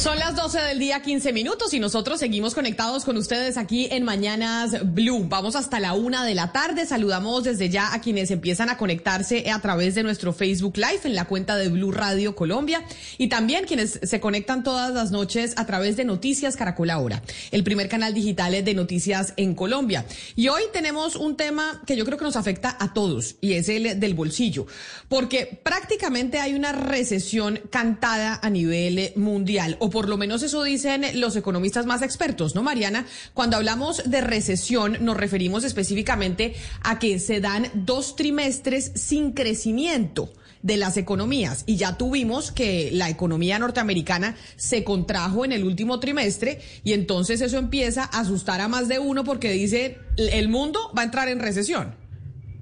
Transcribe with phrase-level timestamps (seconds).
[0.00, 4.02] Son las 12 del día, 15 minutos, y nosotros seguimos conectados con ustedes aquí en
[4.02, 5.26] Mañanas Blue.
[5.28, 6.86] Vamos hasta la una de la tarde.
[6.86, 11.14] Saludamos desde ya a quienes empiezan a conectarse a través de nuestro Facebook Live en
[11.14, 12.82] la cuenta de Blue Radio Colombia
[13.18, 17.62] y también quienes se conectan todas las noches a través de Noticias Caracol Ahora, el
[17.62, 20.06] primer canal digital de noticias en Colombia.
[20.34, 23.68] Y hoy tenemos un tema que yo creo que nos afecta a todos y es
[23.68, 24.66] el del bolsillo,
[25.10, 31.36] porque prácticamente hay una recesión cantada a nivel mundial por lo menos eso dicen los
[31.36, 33.06] economistas más expertos, ¿no, Mariana?
[33.34, 40.32] Cuando hablamos de recesión, nos referimos específicamente a que se dan dos trimestres sin crecimiento
[40.62, 46.00] de las economías y ya tuvimos que la economía norteamericana se contrajo en el último
[46.00, 50.92] trimestre y entonces eso empieza a asustar a más de uno porque dice el mundo
[50.96, 51.99] va a entrar en recesión.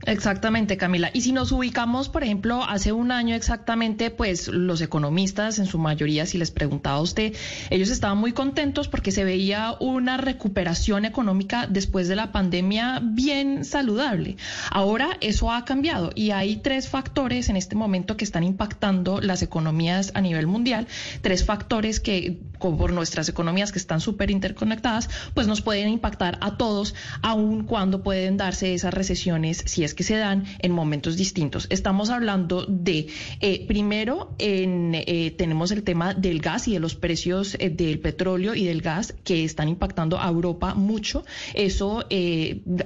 [0.09, 1.11] Exactamente, Camila.
[1.13, 5.79] Y si nos ubicamos, por ejemplo, hace un año exactamente, pues los economistas, en su
[5.79, 7.35] mayoría, si les preguntaba a usted,
[7.69, 13.67] ellos estaban muy contentos porque se veía una recuperación económica después de la pandemia bien
[13.67, 14.39] saludable.
[14.71, 19.43] Ahora eso ha cambiado y hay tres factores en este momento que están impactando las
[19.43, 20.87] economías a nivel mundial,
[21.21, 26.57] tres factores que por nuestras economías que están súper interconectadas, pues nos pueden impactar a
[26.57, 31.67] todos, aun cuando pueden darse esas recesiones si es que se dan en momentos distintos.
[31.71, 33.09] Estamos hablando de,
[33.41, 38.01] eh, primero, en, eh, tenemos el tema del gas y de los precios eh, del
[38.01, 41.25] petróleo y del gas que están impactando a Europa mucho.
[41.55, 42.05] Eso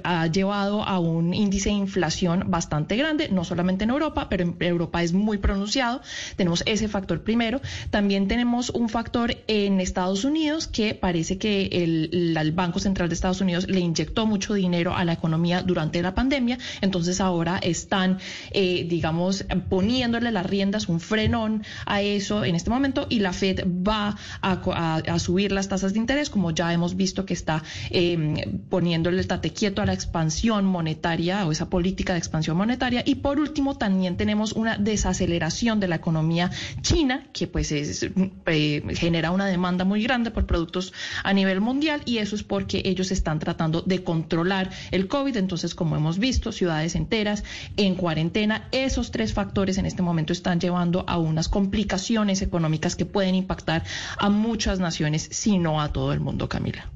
[0.03, 4.55] ha llevado a un índice de inflación bastante grande, no solamente en Europa, pero en
[4.59, 6.01] Europa es muy pronunciado.
[6.35, 7.61] Tenemos ese factor primero.
[7.89, 13.15] También tenemos un factor en Estados Unidos que parece que el, el Banco Central de
[13.15, 16.57] Estados Unidos le inyectó mucho dinero a la economía durante la pandemia.
[16.81, 18.19] Entonces, entonces ahora están,
[18.51, 23.65] eh, digamos, poniéndole las riendas, un frenón a eso en este momento y la Fed
[23.67, 28.35] va a, subir las tasas de interés, como ya hemos visto que está em,
[28.69, 33.03] poniéndole el tate quieto a la expansión monetaria o esa política de expansión monetaria.
[33.05, 38.07] Y por último, también tenemos una desaceleración de la economía china, que pues es,
[38.45, 40.93] eh, genera una demanda muy grande por productos
[41.23, 45.35] a nivel mundial y eso es porque ellos están tratando de controlar el COVID.
[45.35, 47.43] Entonces, como hemos visto, ciudades enteras
[47.77, 48.67] en cuarentena.
[48.71, 53.83] Esos tres factores en este momento están llevando a unas complicaciones económicas que pueden impactar
[54.17, 56.89] a muchas naciones, si no a todo el mundo, Camila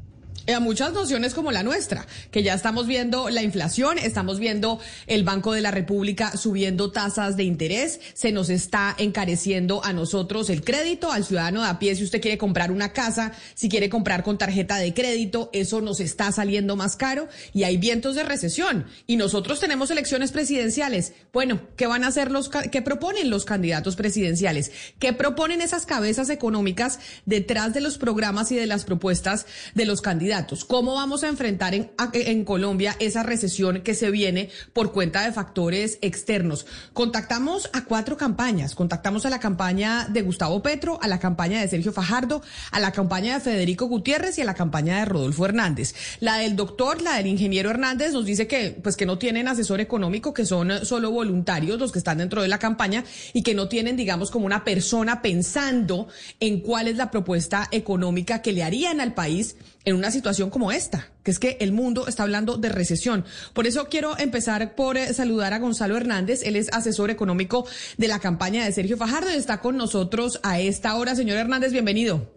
[0.54, 5.24] a muchas naciones como la nuestra, que ya estamos viendo la inflación, estamos viendo el
[5.24, 10.64] Banco de la República subiendo tasas de interés, se nos está encareciendo a nosotros el
[10.64, 14.24] crédito, al ciudadano de a pie, si usted quiere comprar una casa, si quiere comprar
[14.24, 18.86] con tarjeta de crédito, eso nos está saliendo más caro y hay vientos de recesión.
[19.06, 21.14] Y nosotros tenemos elecciones presidenciales.
[21.34, 24.72] Bueno, ¿qué van a hacer los, qué proponen los candidatos presidenciales?
[25.00, 30.02] ¿Qué proponen esas cabezas económicas detrás de los programas y de las propuestas de los
[30.02, 30.37] candidatos?
[30.68, 35.32] ¿Cómo vamos a enfrentar en, en Colombia esa recesión que se viene por cuenta de
[35.32, 36.68] factores externos?
[36.94, 38.76] Contactamos a cuatro campañas.
[38.76, 42.42] Contactamos a la campaña de Gustavo Petro, a la campaña de Sergio Fajardo,
[42.72, 45.96] a la campaña de Federico Gutiérrez y a la campaña de Rodolfo Hernández.
[46.20, 49.82] La del doctor, la del ingeniero Hernández nos dice que pues que no tienen asesor
[49.82, 53.04] económico, que son solo voluntarios los que están dentro de la campaña
[53.34, 56.08] y que no tienen, digamos, como una persona pensando
[56.40, 59.56] en cuál es la propuesta económica que le harían al país
[59.88, 63.24] en una situación como esta, que es que el mundo está hablando de recesión.
[63.54, 66.44] Por eso quiero empezar por eh, saludar a Gonzalo Hernández.
[66.44, 70.60] Él es asesor económico de la campaña de Sergio Fajardo y está con nosotros a
[70.60, 71.16] esta hora.
[71.16, 72.37] Señor Hernández, bienvenido.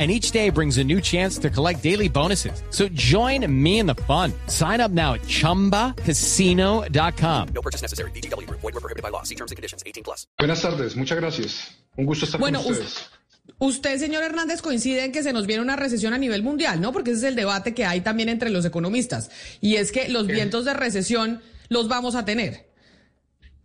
[0.00, 2.62] and each day brings a new chance to collect daily bonuses.
[2.70, 4.32] So join me in the fun.
[4.46, 7.48] Sign up now at ChumbaCasino.com.
[7.54, 8.10] No purchase necessary.
[8.12, 9.22] Void were prohibited by law.
[9.24, 9.82] See terms and conditions.
[9.86, 10.26] 18 plus.
[10.38, 11.76] Buenas tardes, muchas gracias.
[11.96, 13.10] Un gusto estar Bueno, con us- ustedes.
[13.58, 16.92] usted, señor Hernández, coincide en que se nos viene una recesión a nivel mundial, ¿no?
[16.92, 19.30] Porque ese es el debate que hay también entre los economistas.
[19.60, 22.70] Y es que los vientos de recesión los vamos a tener.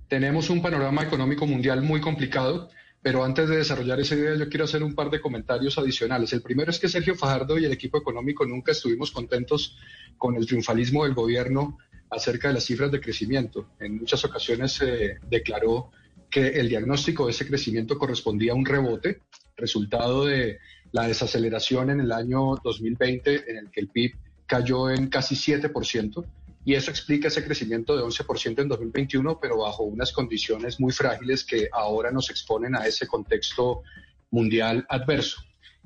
[0.08, 2.70] Tenemos un panorama económico mundial muy complicado,
[3.06, 6.34] pero antes de desarrollar esa idea yo quiero hacer un par de comentarios adicionales.
[6.34, 9.78] El primero es que Sergio Fajardo y el equipo económico nunca estuvimos contentos
[10.18, 11.78] con el triunfalismo del gobierno
[12.10, 13.68] acerca de las cifras de crecimiento.
[13.80, 15.92] En muchas ocasiones se declaró
[16.32, 19.22] que el diagnóstico de ese crecimiento correspondía a un rebote,
[19.56, 20.58] resultado de
[20.92, 24.16] la desaceleración en el año 2020 en el que el PIB
[24.48, 26.26] cayó en casi 7%.
[26.66, 31.46] Y eso explica ese crecimiento de 11% en 2021, pero bajo unas condiciones muy frágiles
[31.46, 33.84] que ahora nos exponen a ese contexto
[34.32, 35.42] mundial adverso.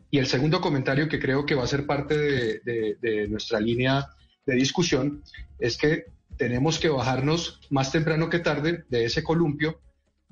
[0.10, 4.08] Y el segundo comentario que creo que va a ser parte de, de- nuestra línea
[4.46, 5.22] de discusión
[5.60, 6.06] es que
[6.38, 9.82] tenemos que bajarnos más temprano que tarde de ese columpio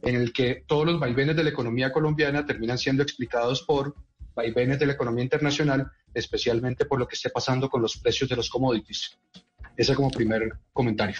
[0.02, 3.96] en el que todos los vaivenes de la economía colombiana terminan siendo explicados por
[4.38, 8.36] vaivenes de la economía internacional, especialmente por lo que esté pasando con los precios de
[8.36, 9.18] los commodities.
[9.76, 11.20] Ese como primer comentario.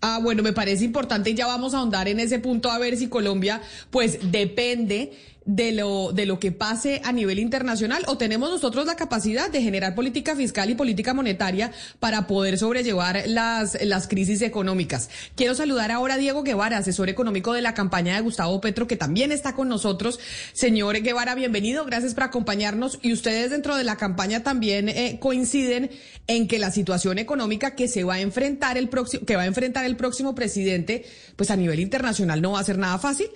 [0.00, 2.96] Ah, bueno, me parece importante y ya vamos a ahondar en ese punto a ver
[2.96, 3.60] si Colombia,
[3.90, 5.12] pues depende
[5.46, 9.62] de lo, de lo que pase a nivel internacional o tenemos nosotros la capacidad de
[9.62, 11.70] generar política fiscal y política monetaria
[12.00, 15.10] para poder sobrellevar las, las crisis económicas.
[15.36, 18.96] Quiero saludar ahora a Diego Guevara, asesor económico de la campaña de Gustavo Petro, que
[18.96, 20.18] también está con nosotros.
[20.52, 22.98] Señor Guevara, bienvenido, gracias por acompañarnos.
[23.02, 25.90] Y ustedes dentro de la campaña también eh, coinciden
[26.26, 29.46] en que la situación económica que se va a enfrentar el próximo, que va a
[29.46, 31.04] enfrentar el próximo presidente,
[31.36, 33.28] pues a nivel internacional no va a ser nada fácil.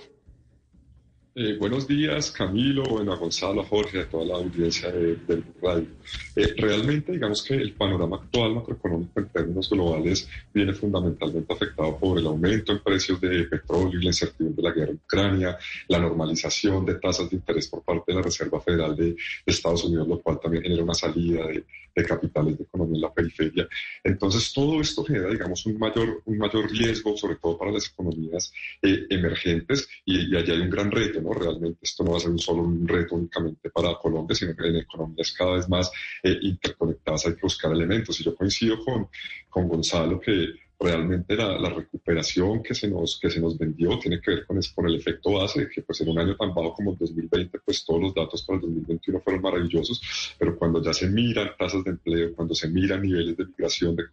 [1.40, 5.44] Eh, buenos días, Camilo, bueno, a Gonzalo, a Jorge, a toda la audiencia de- del
[5.62, 5.86] radio.
[6.34, 12.18] Eh, realmente, digamos que el panorama actual macroeconómico en términos globales viene fundamentalmente afectado por
[12.18, 16.00] el aumento en precios de petróleo y la incertidumbre de la guerra en Ucrania, la
[16.00, 19.14] normalización de tasas de interés por parte de la Reserva Federal de,
[19.46, 21.64] Estados Unidos, lo cual también genera una salida de,
[22.06, 23.68] capitales de economía en la periferia.
[24.04, 28.52] Entonces, todo esto genera, digamos, un mayor, un mayor riesgo, sobre todo para las economías
[28.82, 31.20] eh, emergentes, y, y hay un gran reto.
[31.34, 34.68] Realmente esto no va a ser un solo un reto únicamente para Colombia, sino que
[34.68, 35.90] en economías cada vez más
[36.22, 38.20] eh, interconectadas hay que buscar elementos.
[38.20, 39.08] Y yo coincido con,
[39.48, 44.20] con Gonzalo que realmente la, la recuperación que se, nos, que se nos vendió tiene
[44.20, 46.92] que ver con, con el efecto base, que pues en un año tan bajo como
[46.92, 50.00] el 2020, pues todos los datos para el 2021 fueron maravillosos,
[50.38, 54.04] pero cuando ya se miran tasas de empleo, cuando se miran niveles de migración de,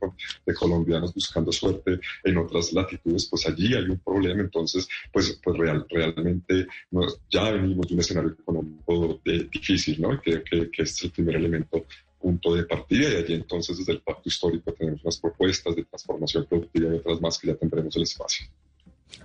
[0.46, 4.42] de colombianos buscando suerte en otras latitudes, pues allí hay un problema.
[4.42, 6.68] Entonces, pues, pues real, realmente
[7.30, 10.20] ya venimos de un escenario económico de- difícil, ¿no?
[10.22, 11.86] Creo que, que este es el primer elemento
[12.20, 16.46] punto de partida y allí entonces desde el pacto histórico tenemos unas propuestas de transformación
[16.46, 18.48] productiva y otras más que ya tendremos el espacio.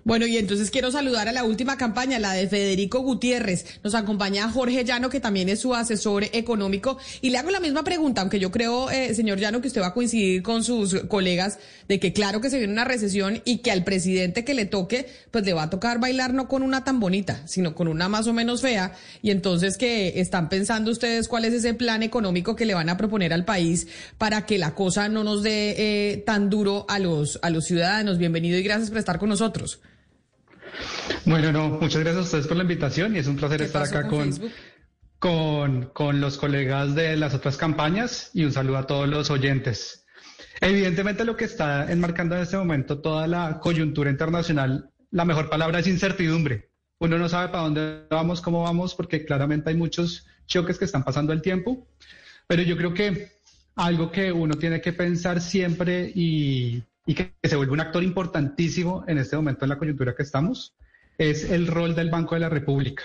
[0.04, 3.64] Bueno, y entonces quiero saludar a la última campaña, la de Federico Gutiérrez.
[3.84, 6.98] Nos acompaña Jorge Llano, que también es su asesor económico.
[7.20, 9.88] Y le hago la misma pregunta, aunque yo creo, eh, señor Llano, que usted va
[9.88, 11.58] a coincidir con sus colegas
[11.88, 15.08] de que claro que se viene una recesión y que al presidente que le toque,
[15.30, 18.26] pues le va a tocar bailar no con una tan bonita, sino con una más
[18.26, 18.92] o menos fea.
[19.22, 22.96] Y entonces que están pensando ustedes cuál es ese plan económico que le van a
[22.96, 23.86] proponer al país
[24.18, 28.18] para que la cosa no nos dé eh, tan duro a los, a los ciudadanos.
[28.18, 29.79] Bienvenido y gracias por estar con nosotros.
[31.24, 33.82] Bueno, no, muchas gracias a ustedes por la invitación y es un placer ¿Qué estar
[33.82, 34.32] acá con
[35.20, 40.06] con, con los colegas de las otras campañas y un saludo a todos los oyentes.
[40.60, 45.78] Evidentemente lo que está enmarcando en este momento toda la coyuntura internacional, la mejor palabra
[45.78, 46.70] es incertidumbre.
[46.98, 51.04] Uno no sabe para dónde vamos, cómo vamos, porque claramente hay muchos choques que están
[51.04, 51.86] pasando el tiempo,
[52.46, 53.28] pero yo creo que
[53.76, 59.04] algo que uno tiene que pensar siempre y, y que se vuelve un actor importantísimo
[59.06, 60.74] en este momento en la coyuntura que estamos
[61.18, 63.02] es el rol del Banco de la República.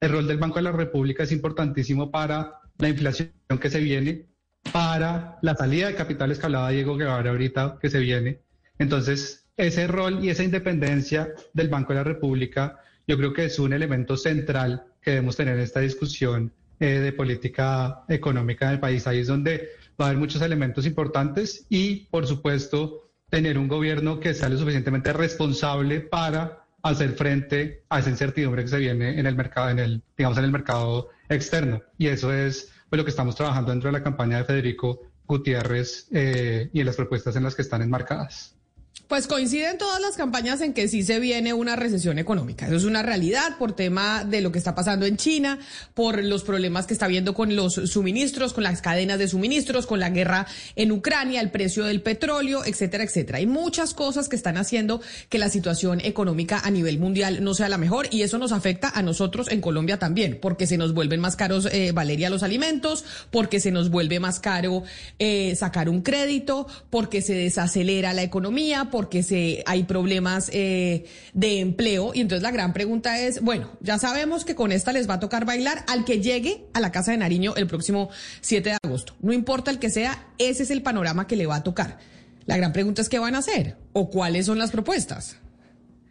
[0.00, 4.26] El rol del Banco de la República es importantísimo para la inflación que se viene,
[4.72, 8.40] para la salida de capitales que hablaba Diego Guevara ahorita que se viene.
[8.78, 13.58] Entonces, ese rol y esa independencia del Banco de la República, yo creo que es
[13.58, 19.06] un elemento central que debemos tener en esta discusión eh, de política económica del país.
[19.06, 19.68] Ahí es donde
[20.00, 24.58] va a haber muchos elementos importantes y, por supuesto, tener un gobierno que sea lo
[24.58, 29.78] suficientemente responsable para hacer frente a esa incertidumbre que se viene en el mercado, en
[29.78, 31.80] el, digamos, en el mercado externo.
[31.96, 36.08] Y eso es pues, lo que estamos trabajando dentro de la campaña de Federico Gutiérrez
[36.12, 38.54] eh, y en las propuestas en las que están enmarcadas.
[39.12, 42.66] Pues coinciden todas las campañas en que sí se viene una recesión económica.
[42.66, 45.58] Eso es una realidad por tema de lo que está pasando en China,
[45.92, 50.00] por los problemas que está habiendo con los suministros, con las cadenas de suministros, con
[50.00, 50.46] la guerra
[50.76, 53.36] en Ucrania, el precio del petróleo, etcétera, etcétera.
[53.36, 57.68] Hay muchas cosas que están haciendo que la situación económica a nivel mundial no sea
[57.68, 61.20] la mejor y eso nos afecta a nosotros en Colombia también, porque se nos vuelven
[61.20, 64.84] más caros, eh, Valeria, los alimentos, porque se nos vuelve más caro
[65.18, 71.60] eh, sacar un crédito, porque se desacelera la economía, porque se, hay problemas eh, de
[71.60, 72.12] empleo.
[72.14, 75.20] Y entonces la gran pregunta es, bueno, ya sabemos que con esta les va a
[75.20, 78.10] tocar bailar al que llegue a la Casa de Nariño el próximo
[78.40, 79.14] 7 de agosto.
[79.20, 81.98] No importa el que sea, ese es el panorama que le va a tocar.
[82.46, 85.36] La gran pregunta es qué van a hacer o cuáles son las propuestas.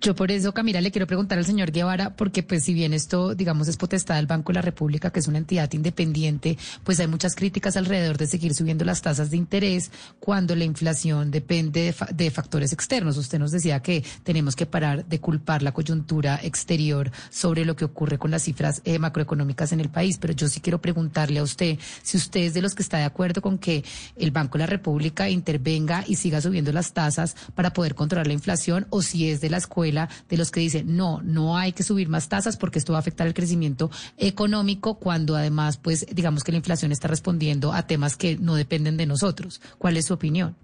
[0.04, 3.36] Yo por eso, Camila, le quiero preguntar al señor Guevara, porque pues si bien esto,
[3.36, 7.06] digamos, es potestad del Banco de la República, que es una entidad independiente, pues hay
[7.06, 12.32] muchas críticas alrededor de seguir subiendo las tasas de interés cuando la inflación depende de,
[12.32, 13.16] factores externos.
[13.16, 17.86] Usted nos decía que tenemos que parar de culpar la coyuntura exterior sobre lo que
[17.86, 21.44] ocurre con las cifras eh, macroeconómicas en el país, pero yo sí quiero preguntarle a
[21.44, 23.84] usted si usted es de los que está de acuerdo con que
[24.16, 28.34] el Banco de la República intervenga y siga subiendo las tasas para poder controlar la
[28.34, 31.84] inflación o si es de la escuela de los que dicen, no, no hay que
[31.84, 36.44] subir más tasas porque esto va a afectar el crecimiento económico cuando además, pues, digamos
[36.44, 39.62] que la inflación está respondiendo a temas que no dependen de nosotros.
[39.78, 40.56] ¿Cuál es su opinión?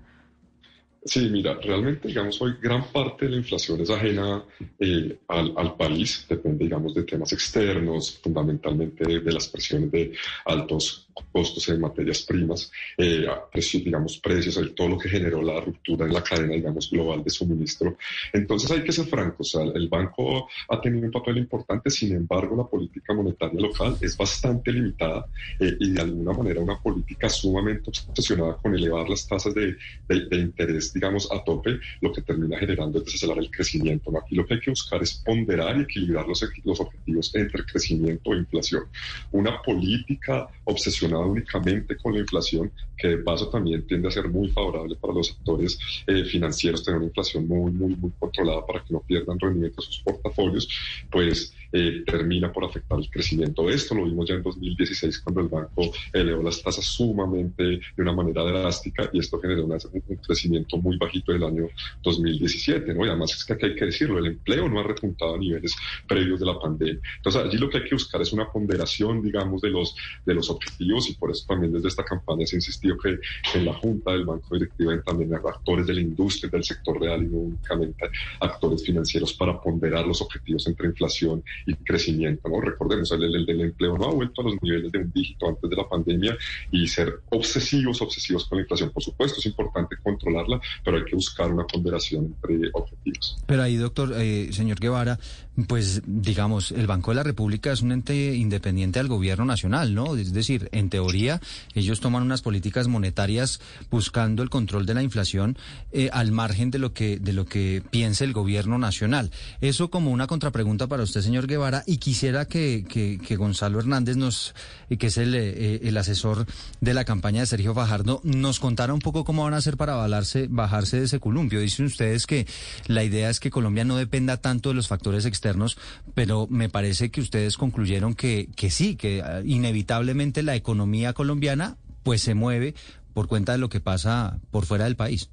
[1.07, 4.43] Sí, mira, realmente, digamos, hoy gran parte de la inflación es ajena
[4.77, 10.11] eh, al, país, depende, digamos, de temas externos, fundamentalmente de, las presiones de
[10.43, 13.27] altos costos en materias primas, eh,
[13.73, 17.97] digamos, precios, todo lo que generó la ruptura en la cadena, digamos, global de suministro.
[18.33, 22.15] Entonces hay que ser francos, o sea, el banco ha tenido un papel importante, sin
[22.15, 25.25] embargo, la política monetaria local es bastante limitada
[25.59, 29.75] eh, y de alguna manera una política sumamente obsesionada con elevar las tasas de,
[30.07, 34.11] de interés digamos, a tope, lo que termina generando es desacelerar el crecimiento.
[34.17, 38.33] Aquí lo que hay que buscar es ponderar y equilibrar los, los objetivos entre crecimiento
[38.33, 38.83] e inflación.
[39.31, 44.49] Una política obsesionada únicamente con la inflación, que de paso también tiende a ser muy
[44.49, 48.93] favorable para los actores eh, financieros, tener una inflación muy, muy, muy controlada para que
[48.93, 50.67] no pierdan rendimiento a sus portafolios,
[51.11, 53.69] pues eh, termina por afectar el crecimiento.
[53.69, 58.13] Esto lo vimos ya en 2016 cuando el banco elevó las tasas sumamente de una
[58.13, 61.67] manera drástica y esto generó un crecimiento muy bajito del año
[62.03, 62.93] 2017.
[62.93, 63.05] ¿no?
[63.05, 65.75] Y además es que aquí hay que decirlo, el empleo no ha repuntado a niveles
[66.07, 66.99] previos de la pandemia.
[67.17, 69.95] Entonces allí lo que hay que buscar es una ponderación, digamos, de los,
[70.25, 73.19] de los objetivos y por eso también desde esta campaña se ha insistido que
[73.53, 77.23] en la Junta del Banco Directivo hay también actores de la industria, del sector real
[77.23, 78.09] y no únicamente
[78.39, 82.49] actores financieros para ponderar los objetivos entre inflación y crecimiento.
[82.49, 82.61] ¿no?
[82.61, 85.75] Recordemos, el, el, empleo no ha vuelto a los niveles de un dígito antes de
[85.75, 86.37] la pandemia
[86.71, 88.91] y ser obsesivos, obsesivos con la inflación.
[88.91, 93.37] Por supuesto, es importante controlarla, pero hay que buscar una ponderación entre objetivos.
[93.45, 95.19] Pero ahí, doctor, eh, señor Guevara,
[95.67, 100.15] pues digamos, el Banco de la República es un ente independiente al gobierno nacional, ¿no?
[100.15, 101.41] Es decir, en teoría,
[101.73, 103.59] ellos toman unas políticas monetarias
[103.89, 105.57] buscando el control de la inflación
[105.91, 109.31] eh, al margen de lo que de lo que piense el gobierno nacional.
[109.61, 114.53] Eso como una contrapregunta para usted, señor Guevara, y quisiera que, que, Gonzalo Hernández nos,
[114.99, 116.45] que es el, eh, el asesor
[116.81, 119.95] de la campaña de Sergio Fajardo, nos contara un poco cómo van a hacer para
[119.95, 121.59] bajarse, bajarse de ese columpio.
[121.59, 122.45] Dicen ustedes que
[122.87, 125.77] la idea es que Colombia no dependa tanto de los factores externos
[126.13, 131.77] pero me parece que ustedes concluyeron que, que sí, que ah, inevitablemente la economía colombiana
[132.03, 132.75] pues se mueve
[133.13, 135.29] por cuenta de lo que pasa por fuera del país.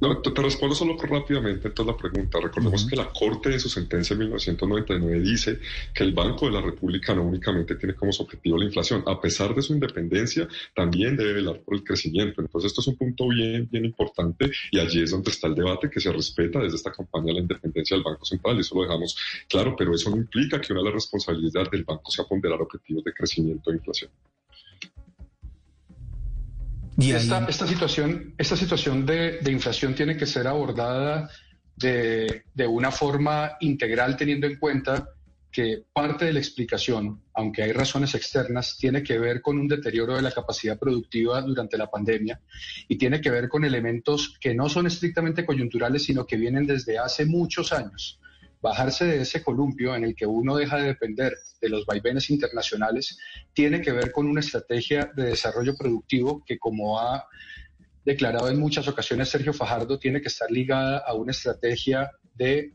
[0.00, 2.38] No, te, respondo solo rápidamente a la pregunta.
[2.40, 5.58] Recordemos que la Corte de su sentencia en 1999 dice
[5.92, 9.54] que el Banco de la República no únicamente tiene como objetivo la inflación, a pesar
[9.54, 12.40] de su independencia, también debe velar por el crecimiento.
[12.40, 15.90] Entonces, esto es un punto bien, bien importante y allí es donde está el debate
[15.90, 19.16] que se respeta desde esta campaña la independencia del Banco Central y eso lo dejamos
[19.48, 23.02] claro, pero eso no implica que una de las responsabilidades del banco sea ponderar objetivos
[23.02, 24.10] de crecimiento e inflación.
[26.98, 31.30] Esta, situación, esta situación de, inflación tiene que ser abordada
[31.76, 35.08] de, una forma integral teniendo en cuenta
[35.50, 40.16] que parte de la explicación, aunque hay razones externas, tiene que ver con un deterioro
[40.16, 42.40] de la capacidad productiva durante la pandemia
[42.88, 46.98] y tiene que ver con elementos que no son estrictamente coyunturales, sino que vienen desde
[46.98, 48.18] hace muchos años
[48.60, 53.18] bajarse de ese columpio en el que uno deja de depender de los vaivenes internacionales
[53.52, 57.26] tiene que ver con una estrategia de desarrollo productivo que, como ha
[58.04, 62.74] declarado en muchas ocasiones Sergio Fajardo, tiene que estar ligada a una estrategia de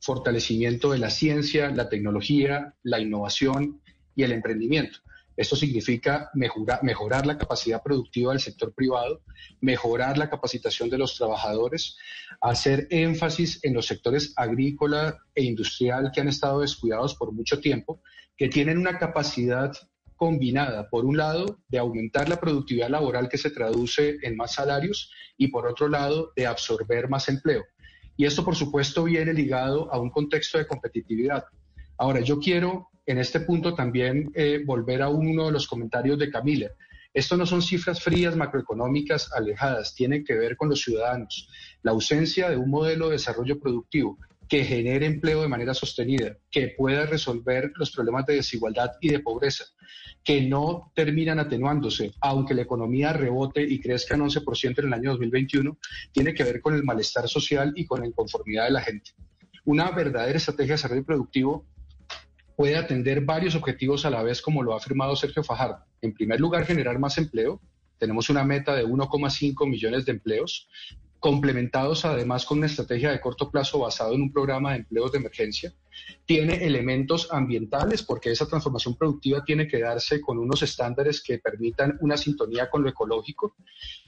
[0.00, 3.82] fortalecimiento de la ciencia, la tecnología, la innovación
[4.14, 4.98] y el emprendimiento.
[5.40, 9.22] Esto significa mejorar, la capacidad productiva del sector privado,
[9.62, 11.96] mejorar la capacitación de los trabajadores,
[12.42, 18.02] hacer énfasis en los sectores agrícola e industrial que han estado descuidados por mucho tiempo,
[18.36, 19.72] que tienen una capacidad
[20.14, 25.10] combinada, por un lado, de aumentar la productividad laboral que se traduce en más salarios
[25.38, 27.64] y por otro lado, de absorber más empleo.
[28.14, 31.46] Y esto, por supuesto, viene ligado a un contexto de competitividad.
[31.96, 36.30] Ahora, yo quiero en este punto también eh, volver a uno de los comentarios de
[36.30, 36.70] Camila.
[37.12, 41.48] Esto no son cifras frías macroeconómicas alejadas, tienen que ver con los ciudadanos.
[41.82, 44.16] La ausencia de un modelo de desarrollo productivo
[44.48, 49.20] que genere empleo de manera sostenida, que pueda resolver los problemas de desigualdad y de
[49.20, 49.64] pobreza,
[50.22, 55.10] que no terminan atenuándose, aunque la economía rebote y crezca en 11% en el año
[55.10, 55.78] 2021,
[56.12, 59.12] tiene que ver con el malestar social y con la inconformidad de la gente.
[59.64, 61.66] Una verdadera estrategia de desarrollo productivo
[62.60, 65.82] puede atender varios objetivos a la vez, como lo ha afirmado Sergio Fajardo.
[66.02, 67.58] En primer lugar, generar más empleo.
[67.96, 70.68] Tenemos una meta de 1,5 millones de empleos
[71.20, 75.18] complementados además con una estrategia de corto plazo basado en un programa de empleos de
[75.18, 75.74] emergencia.
[76.24, 81.98] Tiene elementos ambientales porque esa transformación productiva tiene que darse con unos estándares que permitan
[82.00, 83.54] una sintonía con lo ecológico.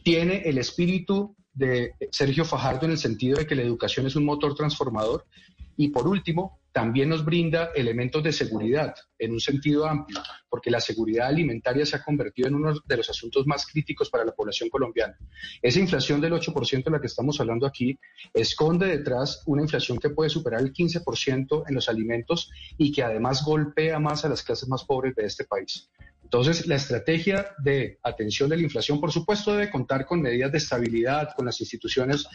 [0.03, 4.25] Tiene el espíritu de Sergio Fajardo en el sentido de que la educación es un
[4.25, 5.27] motor transformador.
[5.77, 10.81] Y por último, también nos brinda elementos de seguridad en un sentido amplio, porque la
[10.81, 14.71] seguridad alimentaria se ha convertido en uno de los asuntos más críticos para la población
[14.71, 15.17] colombiana.
[15.61, 17.99] Esa inflación del 8% de la que estamos hablando aquí
[18.33, 23.45] esconde detrás una inflación que puede superar el 15% en los alimentos y que además
[23.45, 25.91] golpea más a las clases más pobres de este país.
[26.33, 30.57] Entonces, la estrategia de atención de la inflación, por supuesto, debe contar con medidas de
[30.57, 32.27] estabilidad, con las instituciones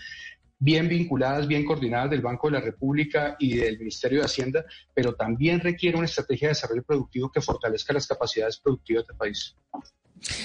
[0.60, 5.16] bien vinculadas, bien coordinadas del Banco de la República y del Ministerio de Hacienda, pero
[5.16, 9.56] también requiere una estrategia de desarrollo productivo que fortalezca las capacidades productivas del país.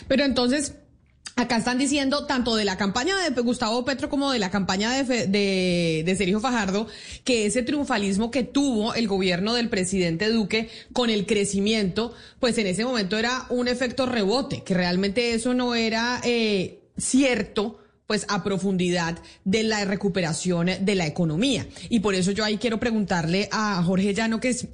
[0.08, 0.78] Pero entonces,
[1.34, 5.26] Acá están diciendo, tanto de la campaña de Gustavo Petro como de la campaña de,
[5.26, 6.86] de, de, Sergio Fajardo,
[7.24, 12.66] que ese triunfalismo que tuvo el gobierno del presidente Duque con el crecimiento, pues en
[12.66, 18.44] ese momento era un efecto rebote, que realmente eso no era eh, cierto pues a
[18.44, 21.66] profundidad de la recuperación de la economía.
[21.88, 24.66] Y por eso yo ahí quiero preguntarle a Jorge Llano, que es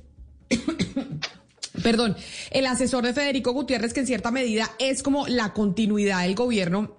[1.88, 2.18] perdón,
[2.50, 6.98] el asesor de Federico Gutiérrez, que en cierta medida es como la continuidad del gobierno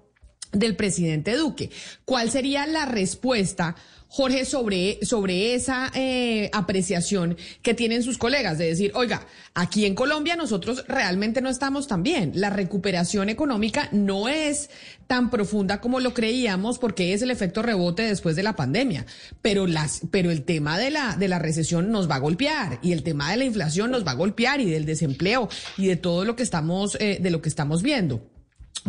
[0.52, 1.70] del presidente Duque.
[2.06, 3.76] ¿Cuál sería la respuesta
[4.12, 9.94] Jorge, sobre, sobre esa eh, apreciación que tienen sus colegas de decir, oiga, aquí en
[9.94, 12.32] Colombia nosotros realmente no estamos tan bien.
[12.34, 14.72] La recuperación económica no es
[15.06, 19.06] tan profunda como lo creíamos porque es el efecto rebote después de la pandemia.
[19.44, 22.94] Pero las, pero el tema de la, de la recesión nos va a golpear y
[22.94, 26.26] el tema de la inflación nos va a golpear y del desempleo y de todo
[26.26, 28.28] lo que estamos, eh, de lo que estamos viendo.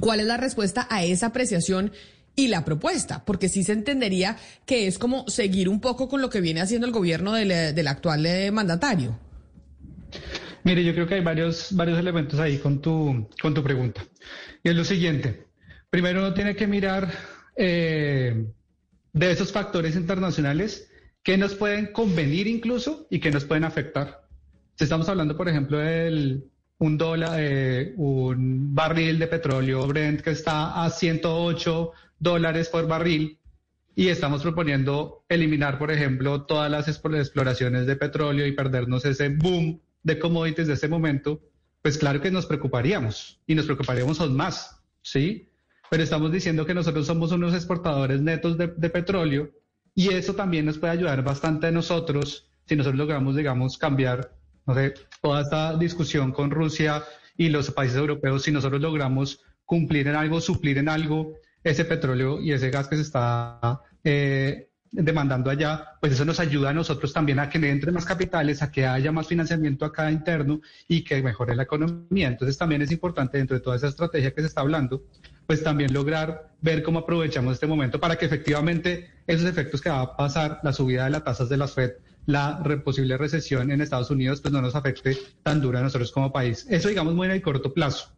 [0.00, 1.92] ¿Cuál es la respuesta a esa apreciación?
[2.36, 6.30] Y la propuesta, porque sí se entendería que es como seguir un poco con lo
[6.30, 9.18] que viene haciendo el gobierno del, del actual eh, mandatario.
[10.64, 14.04] Mire, yo creo que hay varios, varios elementos ahí con tu, con tu pregunta.
[14.62, 15.46] Y es lo siguiente.
[15.88, 17.10] Primero uno tiene que mirar
[17.56, 18.46] eh,
[19.12, 20.90] de esos factores internacionales
[21.22, 24.26] que nos pueden convenir incluso y que nos pueden afectar.
[24.76, 26.44] Si estamos hablando, por ejemplo, del
[26.78, 33.38] un dólar, eh, un barril de petróleo Brent que está a 108 dólares por barril
[33.96, 39.80] y estamos proponiendo eliminar, por ejemplo, todas las exploraciones de petróleo y perdernos ese boom
[40.02, 41.40] de commodities de ese momento,
[41.82, 45.48] pues claro que nos preocuparíamos y nos preocuparíamos aún más, ¿sí?
[45.90, 49.50] Pero estamos diciendo que nosotros somos unos exportadores netos de, de petróleo
[49.94, 54.32] y eso también nos puede ayudar bastante a nosotros si nosotros logramos, digamos, cambiar,
[54.66, 57.02] no sé, toda esta discusión con Rusia
[57.36, 62.40] y los países europeos, si nosotros logramos cumplir en algo, suplir en algo ese petróleo
[62.40, 67.12] y ese gas que se está eh, demandando allá, pues eso nos ayuda a nosotros
[67.12, 71.04] también a que le entren más capitales, a que haya más financiamiento acá interno y
[71.04, 72.28] que mejore la economía.
[72.28, 75.04] Entonces también es importante dentro de toda esa estrategia que se está hablando,
[75.46, 80.00] pues también lograr ver cómo aprovechamos este momento para que efectivamente esos efectos que va
[80.00, 81.92] a pasar, la subida de las tasas de las FED,
[82.26, 86.32] la posible recesión en Estados Unidos, pues no nos afecte tan duro a nosotros como
[86.32, 86.66] país.
[86.68, 88.12] Eso digamos muy en el corto plazo.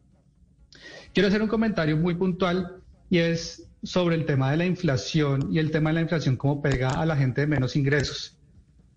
[1.12, 2.81] Quiero hacer un comentario muy puntual
[3.12, 6.62] y es sobre el tema de la inflación y el tema de la inflación cómo
[6.62, 8.38] pega a la gente de menos ingresos.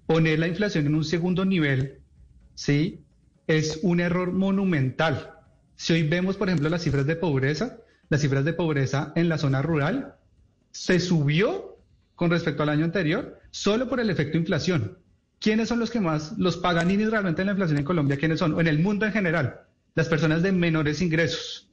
[0.08, 2.00] Poner la inflación en un segundo nivel,
[2.54, 3.04] ¿sí?
[3.46, 5.34] Es un error monumental.
[5.76, 7.76] Si hoy vemos, por ejemplo, las cifras de pobreza,
[8.08, 10.16] las cifras de pobreza en la zona rural
[10.72, 11.78] se subió
[12.16, 14.98] con respecto al año anterior solo por el efecto inflación.
[15.40, 18.54] ¿quiénes son los que más, los paganinis realmente en la inflación en Colombia, quiénes son?
[18.54, 19.60] O en el mundo en general,
[19.94, 21.65] las personas de menores ingresos.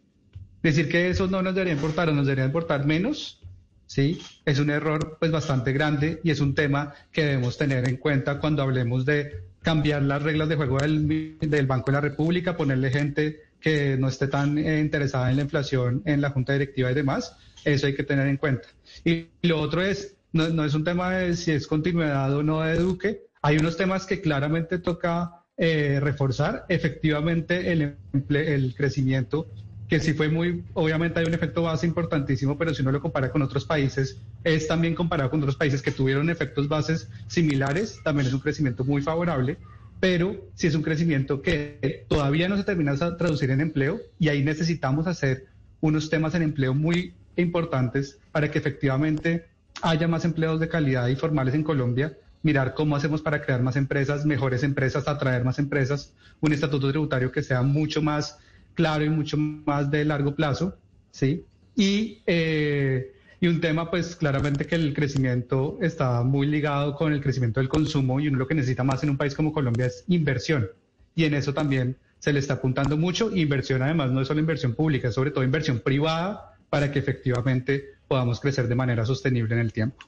[0.62, 3.40] Decir que eso no nos debería importar o nos debería importar menos,
[3.87, 4.20] ¿sí?
[4.44, 8.38] Es un error pues bastante grande y es un tema que debemos tener en cuenta
[8.38, 12.90] cuando hablemos de cambiar las reglas de juego del, del Banco de la República, ponerle
[12.90, 16.94] gente que no esté tan eh, interesada en la inflación en la Junta Directiva y
[16.94, 17.37] demás.
[17.64, 18.68] Eso hay que tener en cuenta.
[19.05, 22.61] Y lo otro es, no, no es un tema de si es continuidad o no
[22.62, 26.64] de Duque, hay unos temas que claramente toca eh, reforzar.
[26.68, 27.96] Efectivamente, el,
[28.31, 29.48] el crecimiento,
[29.93, 33.31] que sí fue muy, obviamente hay un efecto base importantísimo, pero si uno lo compara
[33.31, 38.27] con otros países, es también comparado con otros países que tuvieron efectos bases similares, también
[38.27, 39.59] es un crecimiento muy favorable
[40.01, 44.31] pero si es un crecimiento que todavía no se termina de traducir en empleo y
[44.31, 45.45] ahí necesitamos hacer
[45.83, 49.45] unos temas en empleo muy importantes para que efectivamente
[49.83, 53.77] haya más empleos de calidad y formales en Colombia mirar cómo hacemos para crear más
[53.77, 58.39] empresas, mejores empresas, atraer más empresas, un estatuto tributario que sea mucho más
[58.75, 60.77] claro y mucho más de largo plazo,
[61.11, 61.45] ¿sí?
[61.77, 67.21] Y, eh, y un tema, pues claramente que el crecimiento está muy ligado con el
[67.21, 70.05] crecimiento del consumo y uno lo que necesita más en un país como Colombia es
[70.09, 70.69] inversión.
[71.15, 73.35] Y en eso también se le está apuntando mucho.
[73.35, 77.97] Inversión además no es solo inversión pública, es sobre todo inversión privada para que efectivamente
[78.07, 80.07] podamos crecer de manera sostenible en el tiempo.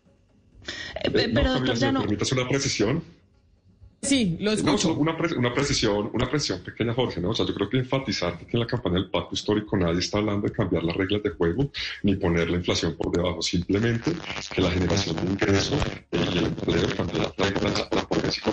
[1.03, 2.00] Eh, pero, doctor, ya no.
[2.00, 3.03] ¿Permitas una precisión?
[4.04, 4.88] Sí, lo escucho.
[4.88, 7.30] No, una, una, precisión, una precisión pequeña, Jorge, ¿no?
[7.30, 10.18] O sea, yo creo que enfatizar que en la campaña del pacto histórico nadie está
[10.18, 11.70] hablando de cambiar las reglas de juego
[12.02, 14.12] ni poner la inflación por debajo, simplemente
[14.54, 15.78] que la generación de ingresos
[16.12, 16.82] y el empleo
[17.14, 18.50] las reglas, la pobreza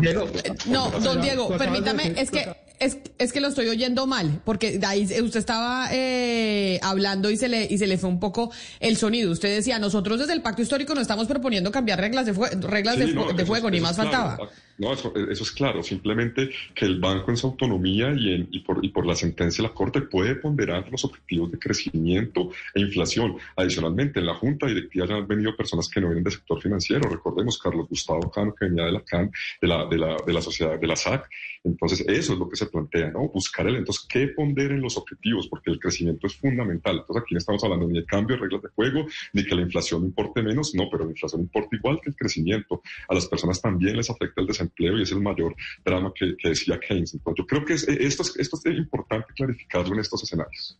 [0.00, 0.28] Diego,
[0.66, 2.46] no, don Diego, permítame, es que
[2.80, 7.48] es, es que lo estoy oyendo mal, porque ahí usted estaba eh, hablando y se
[7.48, 9.30] le y se le fue un poco el sonido.
[9.30, 13.46] Usted decía, nosotros desde el Pacto Histórico no estamos proponiendo cambiar reglas de, reglas de,
[13.46, 14.38] fuego, ni más faltaba.
[14.78, 18.84] No, eso, es claro, simplemente que el banco en su autonomía y, en, y, por,
[18.84, 23.36] y por la sentencia de la Corte puede ponderar los objetivos de crecimiento e inflación.
[23.56, 27.08] Adicionalmente, en la Junta Directiva ya han venido personas que no vienen del sector financiero.
[27.10, 30.42] Recordemos Carlos Gustavo Cano, que venía de la CAN, de la, de la, de la
[30.42, 31.28] sociedad, de la SAC.
[31.68, 33.28] Entonces, eso es lo que se plantea, ¿no?
[33.28, 35.48] Buscar el, entonces, ¿qué ponderen los objetivos?
[35.48, 36.98] Porque el crecimiento es fundamental.
[36.98, 39.62] Entonces, aquí no estamos hablando ni de cambio de reglas de juego, ni que la
[39.62, 42.82] inflación importe menos, no, pero la inflación importa igual que el crecimiento.
[43.08, 45.54] A las personas también les afecta el desempleo empleo y es el mayor
[45.84, 47.14] drama que, decía Keynes.
[47.14, 50.78] Entonces, yo creo que esto, esto es importante clarificarlo en estos escenarios.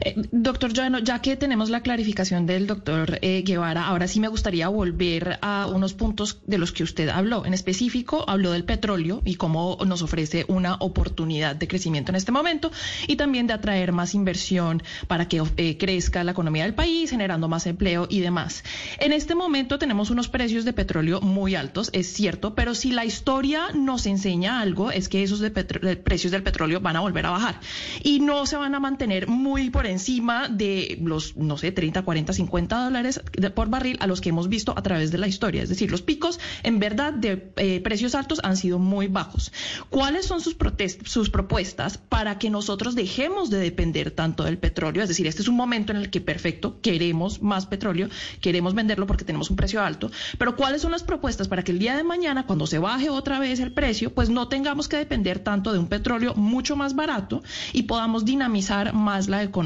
[0.00, 4.28] Eh, doctor Joano, ya que tenemos la clarificación del doctor eh, Guevara, ahora sí me
[4.28, 7.44] gustaría volver a unos puntos de los que usted habló.
[7.46, 12.32] En específico, habló del petróleo y cómo nos ofrece una oportunidad de crecimiento en este
[12.32, 12.70] momento
[13.06, 17.48] y también de atraer más inversión para que eh, crezca la economía del país, generando
[17.48, 18.64] más empleo y demás.
[18.98, 23.04] En este momento tenemos unos precios de petróleo muy altos, es cierto, pero si la
[23.04, 25.42] historia nos enseña algo, es que esos
[26.04, 27.60] precios del petróleo van a volver a bajar
[28.02, 32.32] y no se van a mantener muy por encima de los, no sé, 30, 40,
[32.32, 33.20] 50 dólares
[33.54, 35.62] por barril a los que hemos visto a través de la historia.
[35.62, 39.52] Es decir, los picos en verdad de eh, precios altos han sido muy bajos.
[39.90, 40.56] ¿Cuáles son sus,
[41.04, 45.02] sus propuestas para que nosotros dejemos de depender tanto del petróleo?
[45.02, 48.08] Es decir, este es un momento en el que, perfecto, queremos más petróleo,
[48.40, 51.78] queremos venderlo porque tenemos un precio alto, pero ¿cuáles son las propuestas para que el
[51.78, 55.38] día de mañana, cuando se baje otra vez el precio, pues no tengamos que depender
[55.38, 59.57] tanto de un petróleo mucho más barato y podamos dinamizar más la economía?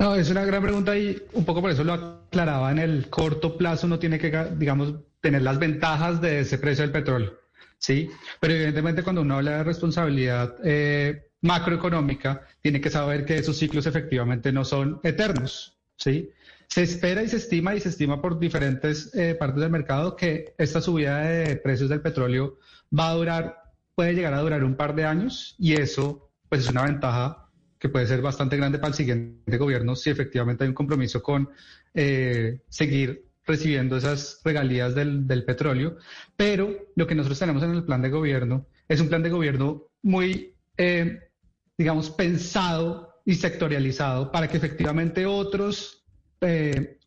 [0.00, 2.72] No, es una gran pregunta y un poco por eso lo aclaraba.
[2.72, 6.90] En el corto plazo uno tiene que, digamos, tener las ventajas de ese precio del
[6.90, 7.34] petróleo,
[7.76, 8.08] ¿sí?
[8.40, 13.84] Pero evidentemente cuando uno habla de responsabilidad eh, macroeconómica, tiene que saber que esos ciclos
[13.84, 16.30] efectivamente no son eternos, ¿sí?
[16.68, 20.54] Se espera y se estima y se estima por diferentes eh, partes del mercado que
[20.56, 22.58] esta subida de precios del petróleo
[22.98, 23.62] va a durar,
[23.94, 27.49] puede llegar a durar un par de años y eso pues es una ventaja
[27.80, 31.48] que puede ser bastante grande para el siguiente gobierno si efectivamente hay un compromiso con
[31.94, 35.96] eh, seguir recibiendo esas regalías del, petróleo.
[36.36, 39.86] Pero lo que nosotros tenemos en el plan de gobierno es un plan de gobierno
[40.02, 41.30] muy, eh,
[41.76, 46.04] digamos, pensado y sectorializado para que efectivamente otros,
[46.42, 46.98] eh,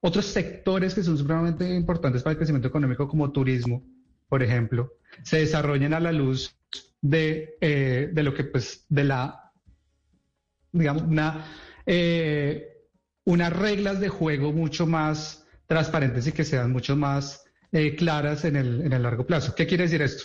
[0.00, 3.84] otros sectores que son supremamente importantes para el crecimiento económico, como turismo,
[4.28, 4.92] por ejemplo,
[5.22, 6.56] se desarrollen a la luz
[7.00, 7.56] de,
[8.12, 9.49] de lo que, pues, de la
[10.72, 11.46] digamos, una,
[11.86, 12.86] eh,
[13.24, 18.56] unas reglas de juego mucho más transparentes y que sean mucho más eh, claras en
[18.56, 19.54] el, en el largo plazo.
[19.54, 20.24] ¿Qué quiere decir esto?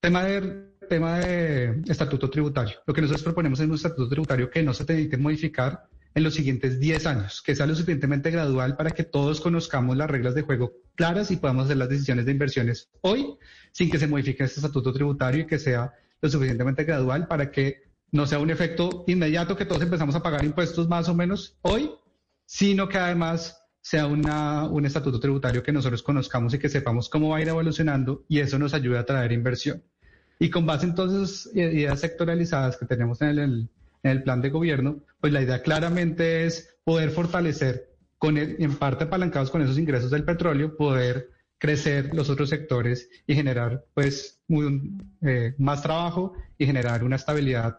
[0.00, 2.76] Tema de, tema de estatuto tributario.
[2.86, 6.34] Lo que nosotros proponemos en un estatuto tributario que no se que modificar en los
[6.34, 10.42] siguientes 10 años, que sea lo suficientemente gradual para que todos conozcamos las reglas de
[10.42, 13.36] juego claras y podamos hacer las decisiones de inversiones hoy
[13.72, 17.82] sin que se modifique este estatuto tributario y que sea lo suficientemente gradual para que
[18.12, 21.90] no sea un efecto inmediato que todos empezamos a pagar impuestos más o menos hoy,
[22.44, 27.36] sino que además sea un estatuto tributario que nosotros conozcamos y que sepamos cómo va
[27.36, 29.82] a ir evolucionando y eso nos ayuda a traer inversión.
[30.40, 33.68] Y con base en todas esas ideas sectoralizadas que tenemos en
[34.02, 39.50] el, plan de gobierno, pues la idea claramente es poder fortalecer, con en parte apalancados
[39.50, 44.42] con esos ingresos del petróleo, poder crecer los otros sectores y generar pues
[45.22, 47.78] eh, más trabajo y generar una estabilidad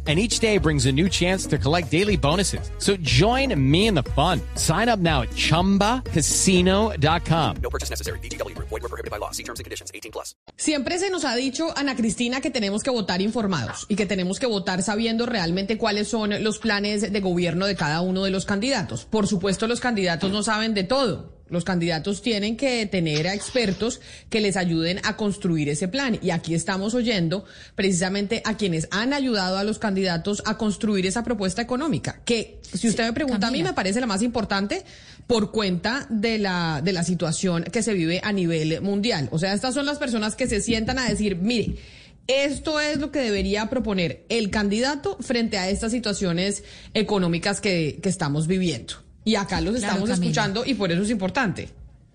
[0.07, 2.71] and each day brings a new chance to collect daily bonuses.
[2.79, 4.41] So join me in the fun.
[4.55, 7.55] Sign up now at ChumbaCasino.com.
[7.61, 8.17] No purchase necessary.
[8.23, 8.57] BGW.
[8.57, 9.29] Void were prohibited by law.
[9.29, 9.91] See terms and conditions.
[9.93, 10.33] 18 plus.
[10.57, 14.39] Siempre se nos ha dicho, Ana Cristina, que tenemos que votar informados y que tenemos
[14.39, 18.45] que votar sabiendo realmente cuáles son los planes de gobierno de cada uno de los
[18.45, 19.05] candidatos.
[19.05, 21.40] Por supuesto, los candidatos no saben de todo.
[21.51, 26.17] Los candidatos tienen que tener a expertos que les ayuden a construir ese plan.
[26.21, 31.23] Y aquí estamos oyendo precisamente a quienes han ayudado a los candidatos a construir esa
[31.23, 34.83] propuesta económica, que si usted me pregunta a mí me parece la más importante
[35.27, 39.27] por cuenta de la, de la situación que se vive a nivel mundial.
[39.31, 41.75] O sea, estas son las personas que se sientan a decir, mire,
[42.27, 48.09] esto es lo que debería proponer el candidato frente a estas situaciones económicas que, que
[48.09, 49.10] estamos viviendo.
[49.23, 51.69] Y acá los estamos escuchando y por eso es importante.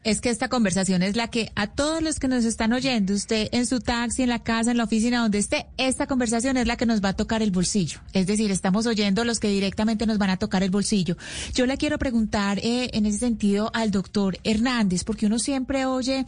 [0.07, 3.49] Es que esta conversación es la que a todos los que nos están oyendo, usted
[3.51, 6.77] en su taxi, en la casa, en la oficina, donde esté, esta conversación es la
[6.77, 7.99] que nos va a tocar el bolsillo.
[8.13, 11.17] Es decir, estamos oyendo los que directamente nos van a tocar el bolsillo.
[11.55, 16.25] Yo le quiero preguntar eh, en ese sentido al doctor Hernández, porque uno siempre oye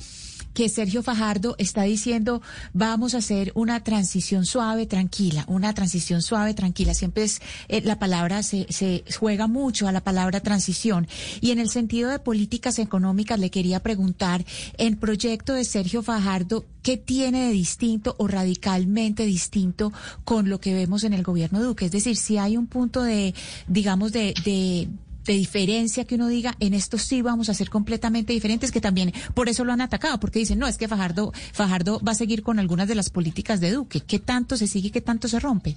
[0.54, 6.52] que Sergio Fajardo está diciendo vamos a hacer una transición suave, tranquila, una transición suave,
[6.52, 6.94] tranquila.
[6.94, 11.06] Siempre es eh, la palabra se, se juega mucho a la palabra transición.
[11.40, 14.44] Y en el sentido de políticas económicas le quería preguntar,
[14.76, 19.92] en proyecto de Sergio Fajardo, ¿qué tiene de distinto o radicalmente distinto
[20.24, 21.86] con lo que vemos en el gobierno Duque?
[21.86, 23.34] Es decir, si hay un punto de,
[23.68, 24.88] digamos, de, de
[25.28, 29.12] de diferencia que uno diga, en esto sí vamos a ser completamente diferentes, que también
[29.34, 32.42] por eso lo han atacado, porque dicen, no, es que Fajardo, Fajardo va a seguir
[32.42, 34.00] con algunas de las políticas de Duque.
[34.00, 35.76] ¿Qué tanto se sigue, qué tanto se rompe?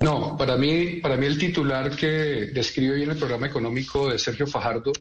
[0.00, 2.06] No, para mí, para mí el titular que
[2.54, 4.92] describe bien el programa económico de Sergio Fajardo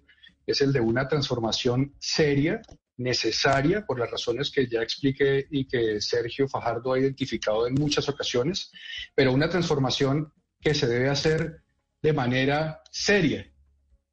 [0.48, 2.62] es el de una transformación seria,
[2.98, 8.10] necesaria, por las razones que ya expliqué y que Sergio Fajardo ha identificado en muchas
[8.10, 8.72] ocasiones,
[9.14, 11.62] pero una transformación que se debe hacer
[12.02, 13.42] de manera seria.
[13.42, 13.52] Es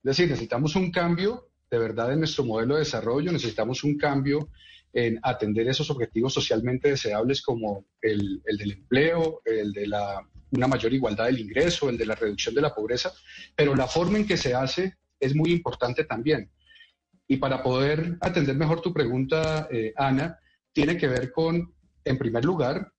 [0.03, 4.51] decir, necesitamos un cambio de verdad en nuestro modelo de desarrollo, necesitamos un cambio
[4.93, 10.21] en atender esos objetivos socialmente deseables como el, del empleo, el de la,
[10.53, 13.13] una mayor igualdad del ingreso, el de la reducción de la pobreza,
[13.57, 16.51] pero la forma en que se hace es muy importante también.
[17.27, 20.39] Y para poder atender mejor tu pregunta, eh, Ana,
[20.73, 22.93] tiene que ver con, en primer lugar,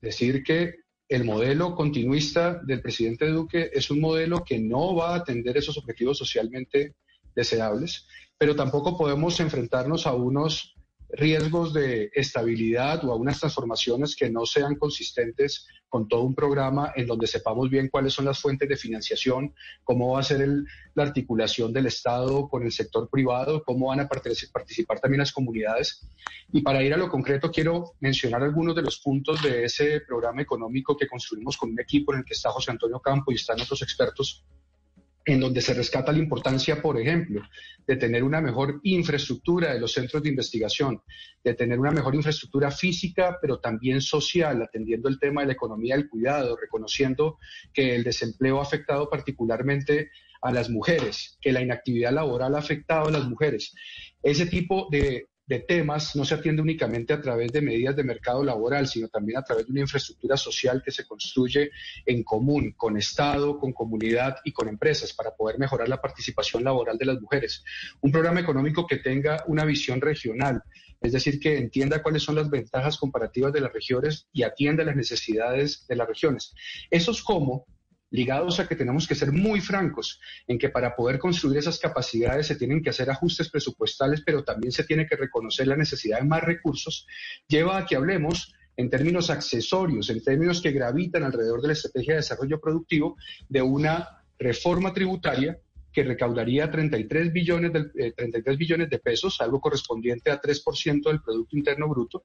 [0.00, 5.18] decir que el modelo continuista del presidente Duque es un modelo que no va a
[5.18, 6.94] atender esos objetivos socialmente
[7.34, 8.06] deseables,
[8.36, 10.74] pero tampoco podemos enfrentarnos a unos
[11.10, 16.90] riesgos de estabilidad o a unas transformaciones que no sean consistentes con todo un programa
[16.96, 20.48] en donde sepamos bien cuáles son las fuentes de financiación, cómo va a ser
[20.94, 26.08] la articulación del Estado con el sector privado, cómo van a participar también las comunidades.
[26.50, 30.40] Y para ir a lo concreto, quiero mencionar algunos de los puntos de ese programa
[30.40, 33.60] económico que construimos con un equipo en el que está José Antonio Campo y están
[33.60, 34.42] otros expertos
[35.24, 37.42] en donde se rescata la importancia, por ejemplo,
[37.86, 41.00] de tener una mejor infraestructura de los centros de investigación,
[41.44, 45.96] de tener una mejor infraestructura física, pero también social, atendiendo el tema de la economía
[45.96, 47.38] del cuidado, reconociendo
[47.72, 53.06] que el desempleo ha afectado particularmente a las mujeres, que la inactividad laboral ha afectado
[53.06, 53.72] a las mujeres.
[54.22, 58.44] Ese tipo de de temas no se atiende únicamente a través de medidas de mercado
[58.44, 61.70] laboral, sino también a través de una infraestructura social que se construye
[62.06, 66.96] en común, con Estado, con comunidad y con empresas, para poder mejorar la participación laboral
[66.96, 67.64] de las mujeres.
[68.00, 70.62] Un programa económico que tenga una visión regional,
[71.00, 74.96] es decir, que entienda cuáles son las ventajas comparativas de las regiones y atienda las
[74.96, 76.54] necesidades de las regiones.
[76.90, 77.66] Eso es como
[78.12, 82.46] ligados a que tenemos que ser muy francos en que para poder construir esas capacidades
[82.46, 86.26] se tienen que hacer ajustes presupuestales, pero también se tiene que reconocer la necesidad de
[86.26, 87.06] más recursos,
[87.48, 92.14] lleva a que hablemos en términos accesorios, en términos que gravitan alrededor de la estrategia
[92.14, 93.16] de desarrollo productivo,
[93.48, 95.58] de una reforma tributaria
[95.92, 101.56] que recaudaría 33 billones de, 33 billones de pesos, algo correspondiente a 3% del Producto
[101.56, 102.24] Interno Bruto,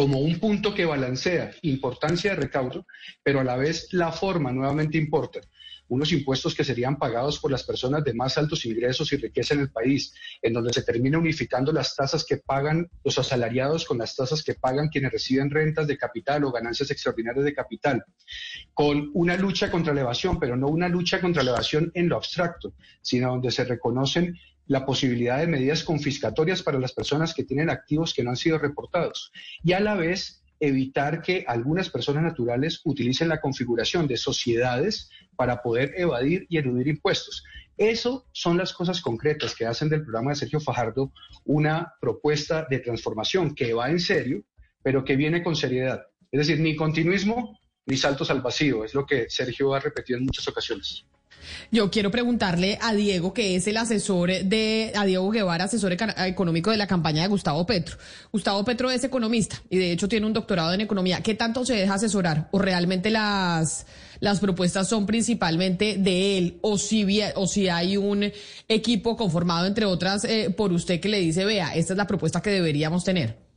[0.00, 2.86] como un punto que balancea importancia de recaudo,
[3.22, 5.40] pero a la vez la forma nuevamente importa.
[5.88, 9.60] Unos impuestos que serían pagados por las personas de más altos ingresos y riqueza en
[9.60, 14.16] el país, en donde se termina unificando las tasas que pagan los asalariados con las
[14.16, 18.02] tasas que pagan quienes reciben rentas de capital o ganancias extraordinarias de capital,
[18.72, 22.16] con una lucha contra la evasión, pero no una lucha contra la evasión en lo
[22.16, 24.34] abstracto, sino donde se reconocen
[24.70, 28.56] la posibilidad de medidas confiscatorias para las personas que tienen activos que no han sido
[28.56, 29.32] reportados
[29.64, 35.60] y a la vez evitar que algunas personas naturales utilicen la configuración de sociedades para
[35.60, 37.42] poder evadir y eludir impuestos.
[37.76, 41.12] Eso son las cosas concretas que hacen del programa de Sergio Fajardo
[41.44, 44.44] una propuesta de transformación que va en serio,
[44.84, 46.06] pero que viene con seriedad.
[46.30, 50.26] Es decir, ni continuismo ni saltos al vacío, es lo que Sergio ha repetido en
[50.26, 51.06] muchas ocasiones.
[51.70, 56.70] Yo quiero preguntarle a Diego, que es el asesor de, a Diego Guevara, asesor económico
[56.70, 57.96] de la campaña de Gustavo Petro.
[58.32, 61.20] Gustavo Petro es economista y de hecho tiene un doctorado en economía.
[61.22, 62.48] ¿Qué tanto se deja asesorar?
[62.52, 63.86] ¿O realmente las,
[64.20, 66.58] las propuestas son principalmente de él?
[66.62, 68.30] ¿O si, o si hay un
[68.68, 72.40] equipo conformado, entre otras, eh, por usted que le dice, vea, esta es la propuesta
[72.40, 73.49] que deberíamos tener?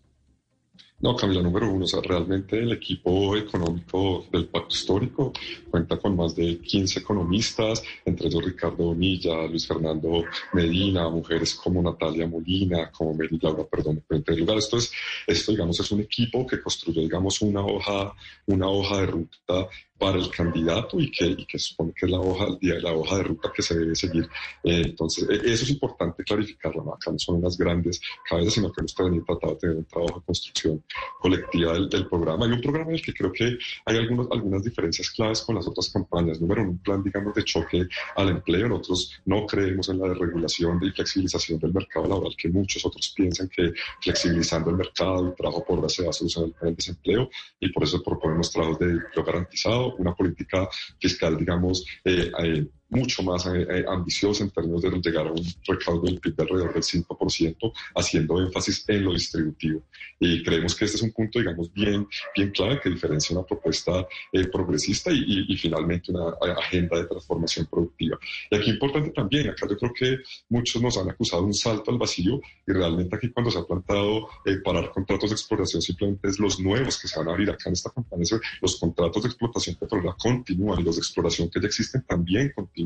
[1.03, 5.33] No, Camila, número uno, o sea, realmente el equipo económico del Pacto Histórico
[5.69, 11.81] cuenta con más de 15 economistas, entre ellos Ricardo Bonilla, Luis Fernando Medina, mujeres como
[11.81, 14.57] Natalia Molina, como Mary Laura, perdón, en primer lugar.
[14.59, 14.93] Esto, es,
[15.27, 18.13] esto, digamos, es un equipo que construyó, digamos, una hoja,
[18.45, 19.67] una hoja de ruta
[20.03, 23.23] para el candidato y que, y que supone que es la hoja, la hoja de
[23.23, 24.27] ruta que se debe seguir.
[24.61, 26.93] Eh, entonces, e, eso es importante clarificarlo.
[26.93, 30.25] Acá no son unas grandes cabezas, sino que hemos tratado de tener un trabajo de
[30.25, 30.83] construcción
[31.21, 32.45] colectiva del, programa.
[32.45, 35.65] Hay un programa en el que creo que hay algunos, algunas diferencias claves con las
[35.69, 36.41] otras campañas.
[36.41, 37.87] Número uno, un plan, digamos, de choque
[38.17, 38.67] al empleo.
[38.67, 43.47] Nosotros no creemos en la desregulación y flexibilización del mercado laboral, que muchos otros piensan
[43.47, 47.29] que flexibilizando el mercado y trabajo por hora se va a solucionar el desempleo
[47.61, 50.67] y por eso proponemos trabajos de empleo garantizado una política
[50.99, 55.43] fiscal, digamos, eh, eh, mucho más eh, eh, ambiciosa en términos de llegar a un
[55.67, 59.84] recaudo del PIB de alrededor del 5%, haciendo énfasis en lo distributivo.
[60.19, 64.08] Y creemos que este es un punto, digamos, bien, bien clave que diferencia una propuesta
[64.32, 68.17] eh, progresista y, y, finalmente una agenda de transformación productiva.
[68.51, 70.17] Y aquí importante también, acá yo creo que
[70.49, 74.27] muchos nos han acusado un salto al vacío y realmente aquí cuando se ha plantado
[74.63, 77.73] parar contratos de exploración simplemente es los nuevos que se van a abrir acá en
[77.73, 78.23] esta campaña,
[78.62, 82.83] los contratos de explotación petrolera continúan y los de exploración que ya existen también continúan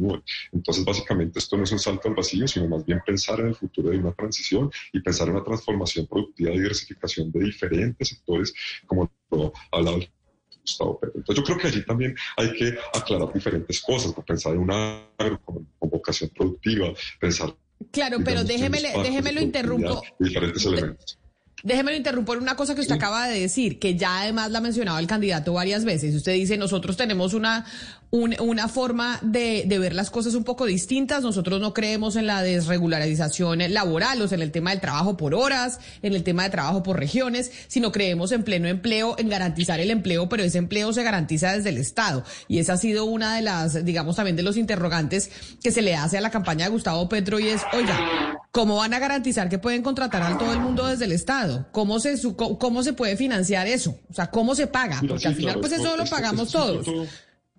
[0.51, 3.55] entonces, básicamente, esto no es un salto al vacío, sino más bien pensar en el
[3.55, 8.53] futuro de una transición y pensar en una transformación productiva y diversificación de diferentes sectores,
[8.85, 9.97] como lo hablaba
[10.61, 11.19] Gustavo Petro.
[11.19, 15.41] Entonces, yo creo que allí también hay que aclarar diferentes cosas, pensar en una agro
[15.41, 17.55] con, vocación productiva, pensar.
[17.91, 20.01] Claro, pero déjeme, déjeme lo interrumpo.
[20.19, 21.19] Diferentes elementos.
[21.63, 24.99] Déjeme interrumpir una cosa que usted acaba de decir, que ya además la ha mencionado
[24.99, 26.13] el candidato varias veces.
[26.13, 27.65] Usted dice, nosotros tenemos una,
[28.09, 31.23] una forma de, de, ver las cosas un poco distintas.
[31.23, 35.33] Nosotros no creemos en la desregularización laboral, o sea, en el tema del trabajo por
[35.33, 39.79] horas, en el tema de trabajo por regiones, sino creemos en pleno empleo, en garantizar
[39.79, 42.23] el empleo, pero ese empleo se garantiza desde el Estado.
[42.47, 45.29] Y esa ha sido una de las, digamos, también de los interrogantes
[45.61, 48.93] que se le hace a la campaña de Gustavo Petro y es, oiga, ¿cómo van
[48.93, 51.67] a garantizar que pueden contratar a todo el mundo desde el Estado?
[51.71, 53.99] ¿Cómo se, cómo se puede financiar eso?
[54.09, 55.01] O sea, ¿cómo se paga?
[55.07, 56.87] Porque al final, pues eso lo pagamos todos.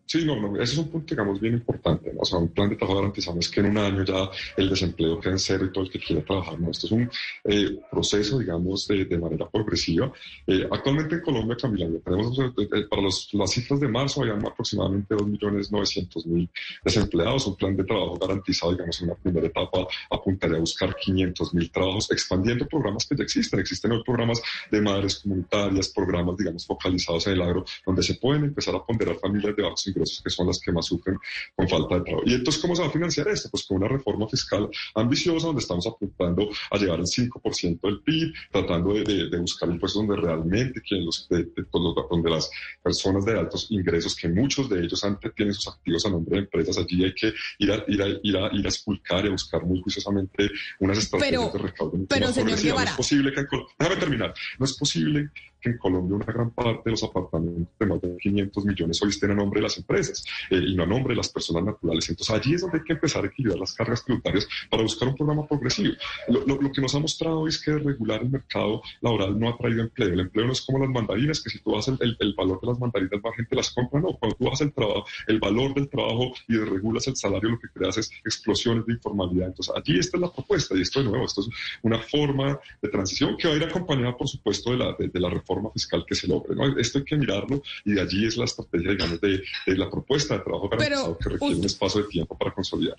[0.08, 2.10] Sí, no, no, ese es un punto, digamos, bien importante.
[2.18, 5.20] O sea, un plan de trabajo garantizado es que en un año ya el desempleo
[5.20, 6.58] quede en cero y todo el que quiera trabajar.
[6.58, 6.70] ¿no?
[6.70, 7.10] Esto es un
[7.44, 10.10] eh, proceso, digamos, de, manera progresiva.
[10.46, 15.14] Eh, actualmente en Colombia, Camila, tenemos eh, para los, las cifras de marzo, hay aproximadamente
[15.14, 16.48] 2.900.000
[16.82, 17.46] desempleados.
[17.46, 22.10] Un plan de trabajo garantizado, digamos, en una primera etapa apuntaría a buscar 500.000 trabajos,
[22.10, 23.60] expandiendo programas que ya existen.
[23.60, 24.40] Existen hoy programas
[24.70, 29.16] de madres comunitarias, programas, digamos, focalizados en el agro, donde se pueden empezar a ponderar
[29.16, 31.16] familias de bajos que son las que más sufren
[31.54, 32.24] con falta de trabajo.
[32.26, 33.48] Y entonces, ¿cómo se va a financiar esto?
[33.50, 38.32] Pues con una reforma fiscal ambiciosa donde estamos apuntando a llevar el 5% del PIB,
[38.52, 42.50] tratando de, de, buscar impuestos donde realmente quien los, de, donde las
[42.82, 46.42] personas de altos ingresos, que muchos de ellos antes tienen sus activos a nombre de
[46.42, 49.32] empresas, allí hay que ir a, ir a, ir a, ir a esculcar y a
[49.32, 51.98] buscar muy juiciosamente unas estrategias de recaudo.
[52.08, 52.84] Pero, señor Guevara.
[52.84, 53.44] No es posible que,
[53.78, 55.30] déjame terminar, no es posible
[55.68, 59.10] que en Colombia una gran parte de los apartamentos de más de 500 millones hoy
[59.10, 62.08] estén a nombre de las empresas eh, y no a nombre de las personas naturales.
[62.08, 65.16] Entonces allí es donde hay que empezar a equilibrar las cargas tributarias para buscar un
[65.16, 65.94] programa progresivo.
[66.28, 69.82] Lo, lo que nos ha mostrado es que regular el mercado laboral no ha traído
[69.82, 70.08] empleo.
[70.08, 72.68] El empleo no es como las mandarinas, que si tú haces el, el, valor de
[72.68, 74.00] las mandarinas, más gente las compra.
[74.00, 77.58] No, cuando tú haces el trabajo, el valor del trabajo y regulas el salario, lo
[77.58, 79.48] que creas es explosiones de informalidad.
[79.48, 81.48] Entonces, allí esta es la propuesta y esto de nuevo, esto es
[81.82, 85.30] una forma de transición que va a ir acompañada, por supuesto, de la, de, la
[85.30, 86.54] reforma fiscal que se logre.
[86.54, 86.78] ¿no?
[86.78, 90.44] Esto hay que mirarlo y de allí es la estrategia, digamos, de, la propuesta de
[90.44, 92.96] trabajo garantizado que requiere un espacio de tiempo para consolidar.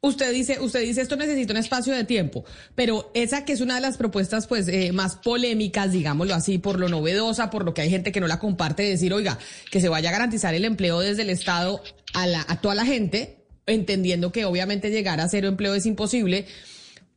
[0.00, 2.44] Usted dice, usted dice esto necesita un espacio de tiempo,
[2.76, 6.78] pero esa que es una de las propuestas pues eh, más polémicas, digámoslo así, por
[6.78, 9.40] lo novedosa, por lo que hay gente que no la comparte, decir, oiga,
[9.72, 11.82] que se vaya a garantizar el empleo desde el Estado
[12.14, 16.46] a, la, a toda la gente, entendiendo que obviamente llegar a cero empleo es imposible.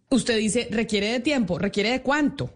[0.09, 2.51] Usted dice, requiere de tiempo, requiere de cuánto,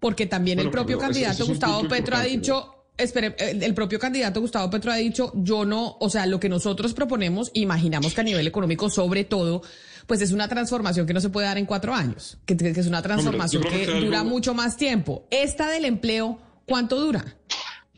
[0.00, 4.90] porque también el propio candidato Gustavo Petro ha dicho espere, el propio candidato Gustavo Petro
[4.90, 8.90] ha dicho, yo no, o sea, lo que nosotros proponemos, imaginamos que a nivel económico,
[8.90, 9.62] sobre todo,
[10.06, 13.00] pues es una transformación que no se puede dar en cuatro años, que, es una
[13.00, 15.26] transformación que, dura mucho más tiempo.
[15.30, 17.24] Esta del empleo, ¿cuánto dura?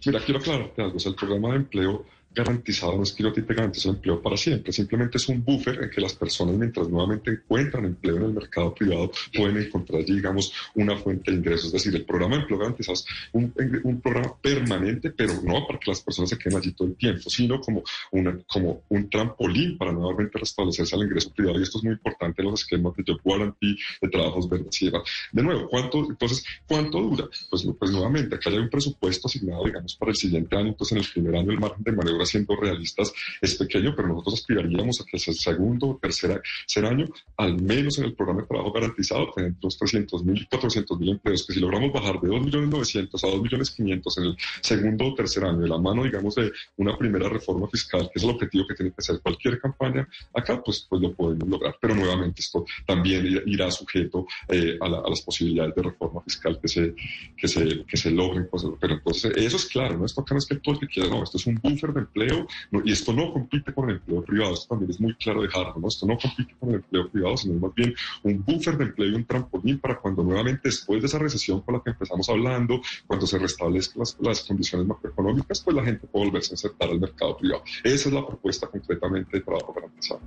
[0.04, 3.32] Mira, quiero aclararte algo, o sea, el programa de empleo garantizado, no es que yo
[3.32, 6.88] te garantice el empleo para siempre, simplemente es un buffer en que las personas mientras
[6.88, 11.66] nuevamente encuentran empleo en el mercado privado pueden encontrar, digamos, una fuente de ingresos.
[11.66, 15.90] Es decir, el programa de empleo garantizado es un, programa permanente, pero no para que
[15.90, 19.92] las personas se queden allí todo el tiempo, sino como, una, como un trampolín para
[19.92, 21.58] nuevamente restablecerse al ingreso privado.
[21.58, 24.90] Y esto es muy importante en los esquemas de Job Guarantee, de trabajos verdes y.
[25.32, 27.28] De nuevo, ¿cuánto, entonces, ¿cuánto dura?
[27.50, 30.98] Pues, pues nuevamente, acá hay un presupuesto asignado, digamos, para el siguiente año, entonces en
[31.04, 35.04] el primer año el margen de maniobra siendo realistas, es pequeño, pero nosotros aspiraríamos a
[35.04, 36.40] que el segundo o tercer,
[36.84, 37.06] año,
[37.36, 41.10] al menos en el programa de trabajo garantizado, tener los 300 mil y 400 mil
[41.10, 45.60] empleos, que si logramos bajar de 2.900.000 a 2.500.000 en el segundo o tercer año,
[45.60, 48.92] de la mano, digamos, de una primera reforma fiscal, que es el objetivo que tiene
[48.92, 51.76] que ser cualquier campaña, acá pues, pues lo podemos lograr.
[51.80, 56.94] Pero nuevamente esto también irá sujeto eh, a, las posibilidades de reforma fiscal que se,
[57.36, 58.48] que se, que se logren.
[58.50, 60.06] Pues, pero entonces, eso es claro, ¿no?
[60.06, 62.00] Esto acá no es que todo el que quiera, no, esto es un buffer de
[62.10, 62.46] empleo
[62.84, 65.88] y esto no compite con el empleo privado, esto también es muy claro dejarlo, ¿no?
[65.88, 69.14] Esto no compite con el empleo privado, sino más bien un buffer de empleo y
[69.14, 73.26] un trampolín para cuando nuevamente después de esa recesión con la que empezamos hablando, cuando
[73.26, 77.62] se restablezcan las, condiciones macroeconómicas, pues la gente puede volverse a insertar al mercado privado.
[77.84, 80.20] Esa es la propuesta concretamente de trabajo garantizado.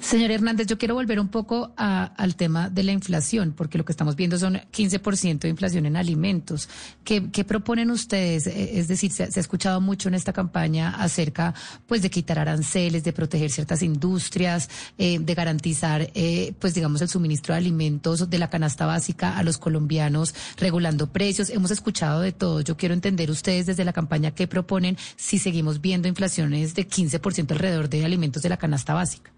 [0.00, 3.92] Señor Hernández, yo quiero volver un poco al tema de la inflación, porque lo que
[3.92, 6.68] estamos viendo son 15% de inflación en alimentos.
[7.04, 8.46] ¿Qué, proponen ustedes?
[8.46, 11.54] Eh, es decir, se, ha escuchado mucho en esta campaña acerca
[11.86, 17.08] pues, de quitar aranceles, de proteger ciertas industrias, eh, de garantizar, eh, pues digamos, el
[17.08, 21.50] suministro de alimentos de la canasta básica a los colombianos, regulando precios.
[21.50, 22.60] Hemos escuchado de todo.
[22.60, 27.50] Yo quiero entender ustedes desde la campaña qué proponen si seguimos viendo inflaciones de 15%
[27.50, 29.32] alrededor de alimentos de la canasta básica.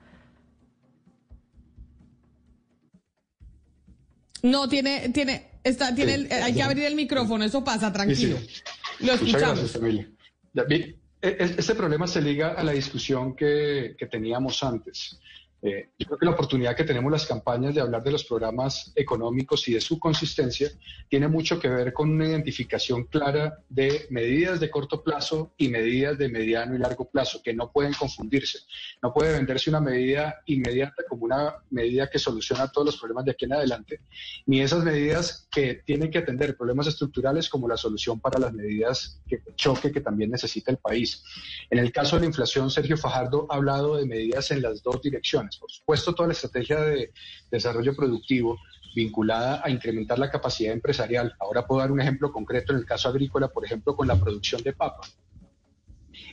[4.43, 8.39] No, tiene, tiene, está, tiene, hay que abrir el micrófono, eso pasa, tranquilo.
[9.01, 9.79] Lo escuchamos.
[11.23, 15.19] E, e, este problema se liga a la discusión que, que teníamos antes.
[15.63, 18.93] Eh, yo creo que la oportunidad que tenemos las campañas de hablar de los programas
[18.97, 20.71] económicos y de su consistencia
[21.09, 26.17] tiene mucho que ver con una identificación clara de medidas de corto plazo y medidas
[26.17, 28.61] de mediano y largo plazo, que no pueden confundirse.
[29.03, 33.33] No puede venderse una medida inmediata como una medida que soluciona todos los problemas de
[33.33, 34.01] aquí en adelante,
[34.47, 39.21] ni esas medidas que tienen que atender problemas estructurales como la solución para las medidas
[39.29, 41.23] que choque que también necesita el país.
[41.69, 45.03] En el caso de la inflación, Sergio Fajardo ha hablado de medidas en las dos
[45.03, 47.13] direcciones por supuesto, toda la estrategia de
[47.51, 48.59] desarrollo productivo
[48.95, 51.35] vinculada a incrementar la capacidad empresarial.
[51.39, 54.63] Ahora puedo dar un ejemplo concreto en el caso agrícola, por ejemplo, con la producción
[54.63, 55.03] de papa.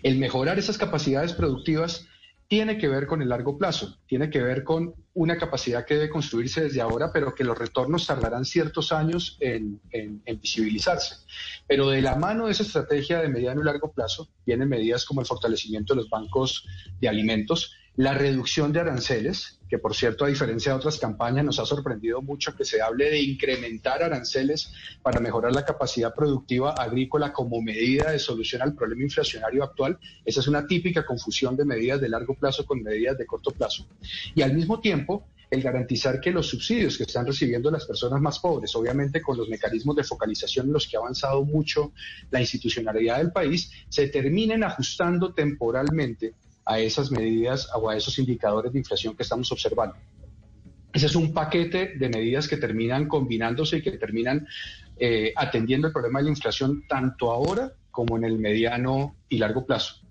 [0.04, 2.08] El mejorar esas capacidades productivas
[2.48, 6.10] tiene que ver con el largo plazo, tiene que ver con una capacidad que debe
[6.10, 9.82] construirse desde ahora, pero que los retornos tardarán ciertos años en,
[10.42, 11.18] visibilizarse.
[11.68, 15.20] Pero de la mano de esa estrategia de mediano y largo plazo vienen medidas como
[15.20, 16.66] el fortalecimiento de los bancos
[17.02, 21.60] de alimentos, la reducción de aranceles, que por cierto, a diferencia de otras campañas, nos
[21.60, 24.72] ha sorprendido mucho que se hable de incrementar aranceles
[25.02, 29.98] para mejorar la capacidad productiva agrícola como medida de solución al problema inflacionario actual.
[30.24, 33.88] Esa es una típica confusión de medidas de largo plazo con medidas de corto plazo.
[34.36, 38.38] Y al mismo tiempo, el garantizar que los subsidios que están recibiendo las personas más
[38.38, 41.94] pobres, obviamente con los mecanismos de focalización en los que ha avanzado mucho
[42.30, 46.36] la institucionalidad del país, se terminen ajustando temporalmente
[46.68, 49.96] a esas medidas o a esos indicadores de inflación que estamos observando.
[50.94, 54.48] Ese es un paquete de medidas que terminan combinándose y que terminan
[54.98, 59.66] eh, atendiendo el problema de la inflación tanto ahora como en el mediano y largo
[59.66, 60.07] plazo.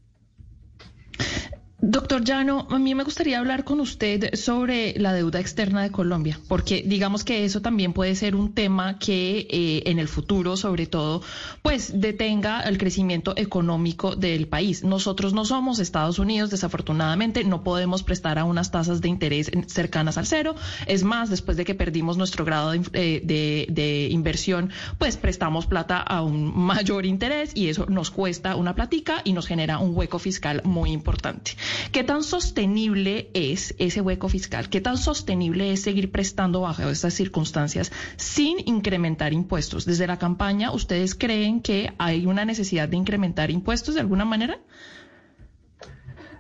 [1.89, 6.37] Doctor Llano, a mí me gustaría hablar con usted sobre la deuda externa de Colombia,
[6.49, 10.89] porque digamos que eso también puede ser un tema que eh, en el futuro, sobre
[10.89, 11.23] todo,
[11.63, 14.83] pues detenga el crecimiento económico del país.
[14.83, 20.19] Nosotros no somos Estados Unidos, desafortunadamente, no podemos prestar a unas tasas de interés cercanas
[20.19, 20.57] al cero.
[20.89, 25.99] Es más, después de que perdimos nuestro grado de, eh, de inversión, pues prestamos plata
[25.99, 30.19] a un mayor interés y eso nos cuesta una platica y nos genera un hueco
[30.19, 31.53] fiscal muy importante.
[31.93, 34.69] ¿Qué tan sostenible es ese hueco fiscal?
[34.69, 39.85] ¿Qué tan sostenible es seguir prestando bajo estas circunstancias sin incrementar impuestos?
[39.85, 44.59] Desde la campaña, ¿ustedes creen que hay una necesidad de incrementar impuestos de alguna manera?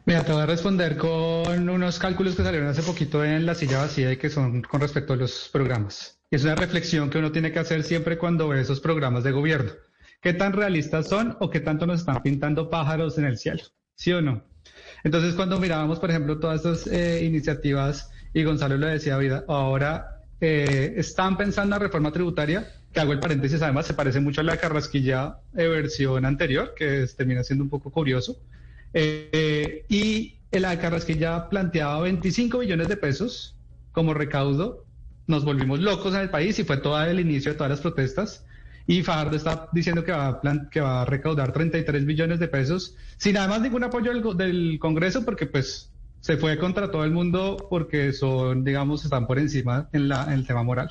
[0.05, 3.79] Mira, te voy a responder con unos cálculos que salieron hace poquito en la silla
[3.79, 6.21] vacía y que son con respecto a los programas.
[6.31, 9.73] Es una reflexión que uno tiene que hacer siempre cuando ve esos programas de gobierno.
[10.21, 13.63] ¿Qué tan realistas son o qué tanto nos están pintando pájaros en el cielo?
[13.97, 14.45] ¿Sí o no?
[15.07, 20.95] Entonces, cuando mirábamos, por ejemplo, todas estas eh, iniciativas, y Gonzalo lo decía, ahora eh,
[20.97, 24.45] están pensando en la reforma tributaria, que hago el paréntesis, además se parece mucho a
[24.45, 28.37] la carrasquilla de versión anterior, que termina siendo un poco curioso.
[28.95, 33.55] Eh, y la carrasquilla planteaba 25 billones de pesos
[33.93, 34.87] como recaudo.
[35.29, 38.45] Nos volvimos locos en el país y fue todo el inicio de todas las protestas
[38.87, 42.95] y Fajardo está diciendo que va, a que va a recaudar 33 billones de pesos
[43.17, 47.57] sin además ningún apoyo del, del Congreso porque pues se fue contra todo el mundo
[47.71, 50.91] porque son, digamos, están por encima en, la, en el tema moral.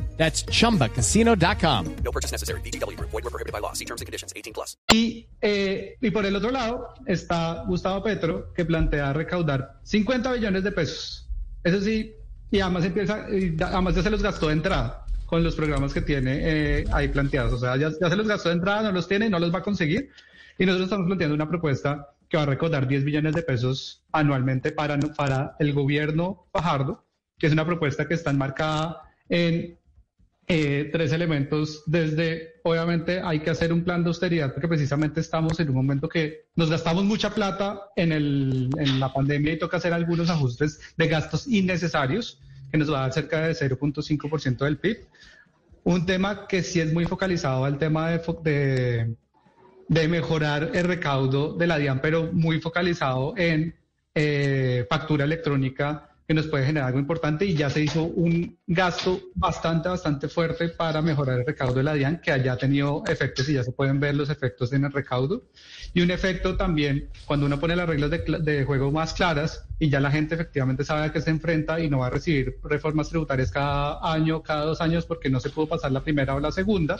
[0.17, 1.95] That's chumbacasino.com.
[2.03, 2.61] No purchase necessary.
[2.61, 2.99] BGW.
[2.99, 3.73] Void were prohibited by law.
[3.73, 4.31] See terms and conditions.
[4.35, 4.77] 18 plus.
[4.93, 10.63] Y, eh, y por el otro lado está Gustavo Petro, que plantea recaudar 50 billones
[10.63, 11.27] de pesos.
[11.63, 12.13] Eso sí,
[12.51, 16.01] y además empieza, y además ya se los gastó de entrada con los programas que
[16.01, 17.53] tiene eh, ahí planteados.
[17.53, 19.53] O sea, ya, ya se los gastó de entrada, no los tiene y no los
[19.53, 20.09] va a conseguir.
[20.59, 24.71] Y nosotros estamos planteando una propuesta que va a recaudar 10 billones de pesos anualmente
[24.71, 27.05] para, para el gobierno Fajardo,
[27.37, 29.77] que es una propuesta que está enmarcada en
[30.47, 31.83] eh, tres elementos.
[31.85, 36.09] Desde, obviamente, hay que hacer un plan de austeridad porque precisamente estamos en un momento
[36.09, 40.79] que nos gastamos mucha plata en, el, en la pandemia y toca hacer algunos ajustes
[40.97, 42.39] de gastos innecesarios
[42.71, 45.05] que nos va a dar cerca de 0.5% del PIB.
[45.83, 49.15] Un tema que sí es muy focalizado al tema de, de,
[49.87, 53.75] de mejorar el recaudo de la DIAN, pero muy focalizado en
[54.13, 59.19] eh, factura electrónica que nos puede generar algo importante y ya se hizo un gasto
[59.35, 63.55] bastante, bastante fuerte para mejorar el recaudo de la DIAN, que haya tenido efectos y
[63.55, 65.43] ya se pueden ver los efectos en el recaudo.
[65.93, 69.89] Y un efecto también cuando uno pone las reglas de, de juego más claras y
[69.89, 73.09] ya la gente efectivamente sabe a qué se enfrenta y no va a recibir reformas
[73.09, 76.53] tributarias cada año, cada dos años, porque no se pudo pasar la primera o la
[76.53, 76.97] segunda.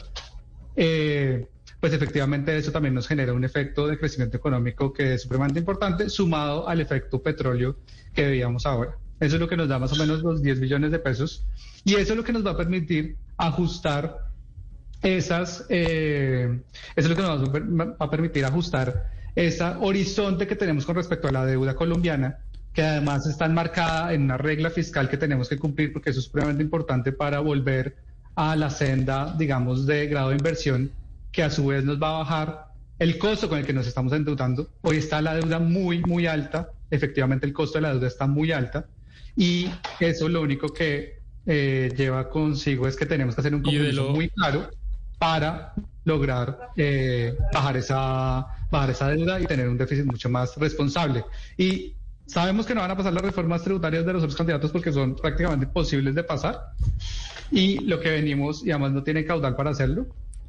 [0.76, 1.48] Eh,
[1.80, 6.10] pues efectivamente eso también nos genera un efecto de crecimiento económico que es supremamente importante,
[6.10, 7.78] sumado al efecto petróleo
[8.14, 8.98] que veíamos ahora.
[9.22, 11.46] Eso es lo que nos da más o menos los 10 billones de pesos.
[11.86, 14.32] Y eso es lo que nos va a permitir ajustar
[15.04, 16.60] esas, eh,
[16.96, 21.28] eso es lo que nos va a permitir ajustar ese horizonte que tenemos con respecto
[21.28, 22.40] a la deuda colombiana,
[22.74, 26.26] que además está enmarcada en una regla fiscal que tenemos que cumplir porque eso es
[26.26, 27.96] supremamente importante para volver
[28.36, 30.92] a la senda, digamos, de grado de inversión,
[31.32, 32.66] que a su vez nos va a bajar
[32.98, 34.68] el costo con el que nos estamos endeudando.
[34.82, 36.70] Hoy está la deuda muy, muy alta.
[36.90, 38.88] Efectivamente, el costo de la deuda está muy alta.
[39.36, 39.70] Y
[40.00, 44.30] eso lo único que eh, lleva consigo es que tenemos que hacer un compromiso muy
[44.30, 44.70] claro
[45.18, 45.74] para
[46.04, 51.24] lograr eh, bajar, esa, bajar esa deuda y tener un déficit mucho más responsable.
[51.58, 51.94] Y
[52.26, 55.16] sabemos que no van a pasar las reformas tributarias de los otros candidatos porque son
[55.16, 56.60] prácticamente imposibles de pasar.
[57.52, 60.08] Y lo que venimos, y además no tiene caudal para hacerlo,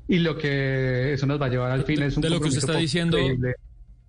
[0.09, 2.49] y lo que eso nos va a llevar al fin es un de lo que
[2.49, 3.19] usted está diciendo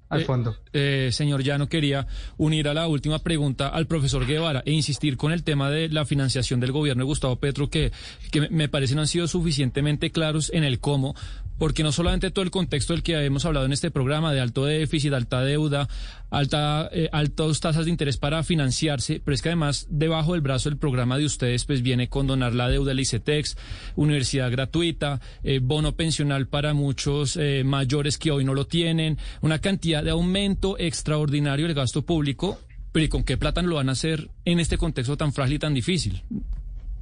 [0.10, 0.56] al Eh, fondo.
[0.74, 2.06] eh, señor Llano, quería
[2.38, 6.06] unir a la última pregunta al profesor Guevara e insistir con el tema de la
[6.06, 7.92] financiación del gobierno de Gustavo Petro, que,
[8.32, 11.16] que me parece no han sido suficientemente claros en el cómo,
[11.58, 14.66] porque no solamente todo el contexto del que hemos hablado en este programa de alto
[14.66, 15.88] déficit, alta deuda,
[16.30, 20.70] alta, eh, altas tasas de interés para financiarse, pero es que además debajo del brazo
[20.70, 23.58] del programa de ustedes pues viene condonar la deuda del ICETEX,
[23.96, 29.60] universidad gratuita, eh, bono pensional para muchos eh, mayores que hoy no lo tienen, una
[29.60, 32.60] cantidad de aumento extraordinario del gasto público,
[32.92, 35.60] pero ¿y con qué plata lo van a hacer en este contexto tan frágil y
[35.60, 36.24] tan difícil?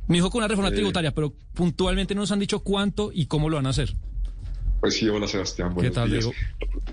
[0.08, 3.50] Me dijo con una reforma tributaria, pero puntualmente no nos han dicho cuánto y cómo
[3.50, 3.94] lo van a hacer.
[4.82, 6.26] Pues sí, hola Sebastián, ¿Qué buenos tal, días.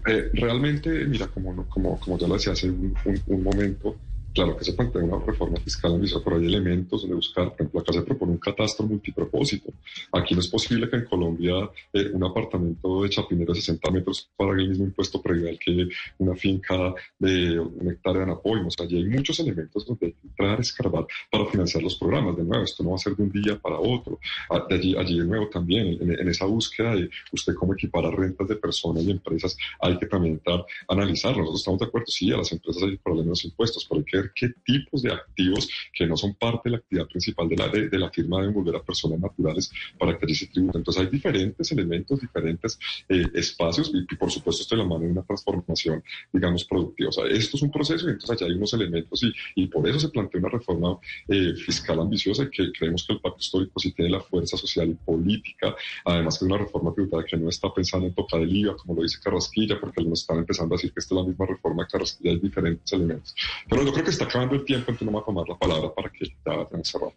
[0.06, 3.96] Eh, realmente, mira, como, como, como ya lo decía hace un, un- un momento,
[4.34, 7.80] claro que se plantea una reforma fiscal ambiciosa, pero hay elementos de buscar, por ejemplo,
[7.80, 9.72] acá se propone un catastro multipropósito.
[10.12, 14.30] Aquí no es posible que en Colombia eh, un apartamento de Chapinero de 60 metros
[14.36, 18.68] pague el mismo impuesto predial que una finca de una hectárea de Anapoima.
[18.78, 22.36] Allí hay muchos elementos donde hay que entrar escarbar para financiar los programas.
[22.36, 24.18] De nuevo, esto no va a ser de un día para otro.
[24.50, 28.48] Ah, allí, allí de nuevo también, en, en esa búsqueda de usted cómo equiparar rentas
[28.48, 31.38] de personas y empresas, hay que también entrar a analizarlo.
[31.38, 34.04] Nosotros estamos de acuerdo, sí, a las empresas hay que cobrarle menos impuestos, pero hay
[34.04, 37.68] que qué tipos de activos que no son parte de la actividad principal de la,
[37.68, 40.80] de, de la firma deben volver a personas naturales para que allí se tributen.
[40.80, 45.04] Entonces hay diferentes elementos, diferentes eh, espacios y, y, por supuesto esto de la mano
[45.04, 46.02] de una transformación,
[46.32, 47.10] digamos, productiva.
[47.10, 49.88] O sea, esto es un proceso y entonces allá hay unos elementos y, y por
[49.88, 50.98] eso se plantea una reforma
[51.28, 54.88] eh, fiscal ambiciosa y que creemos que el pacto histórico sí tiene la fuerza social
[54.88, 58.54] y política, además que es una reforma tributaria que no está pensando en tocar el
[58.54, 61.26] IVA, como lo dice Carrasquilla, porque algunos están empezando a decir que esta es la
[61.26, 63.34] misma reforma Carrasquilla, hay diferentes elementos.
[63.68, 65.92] Pero yo creo que está acabando el tiempo, entonces no me a tomar la palabra
[65.94, 67.12] para que ya cerrado.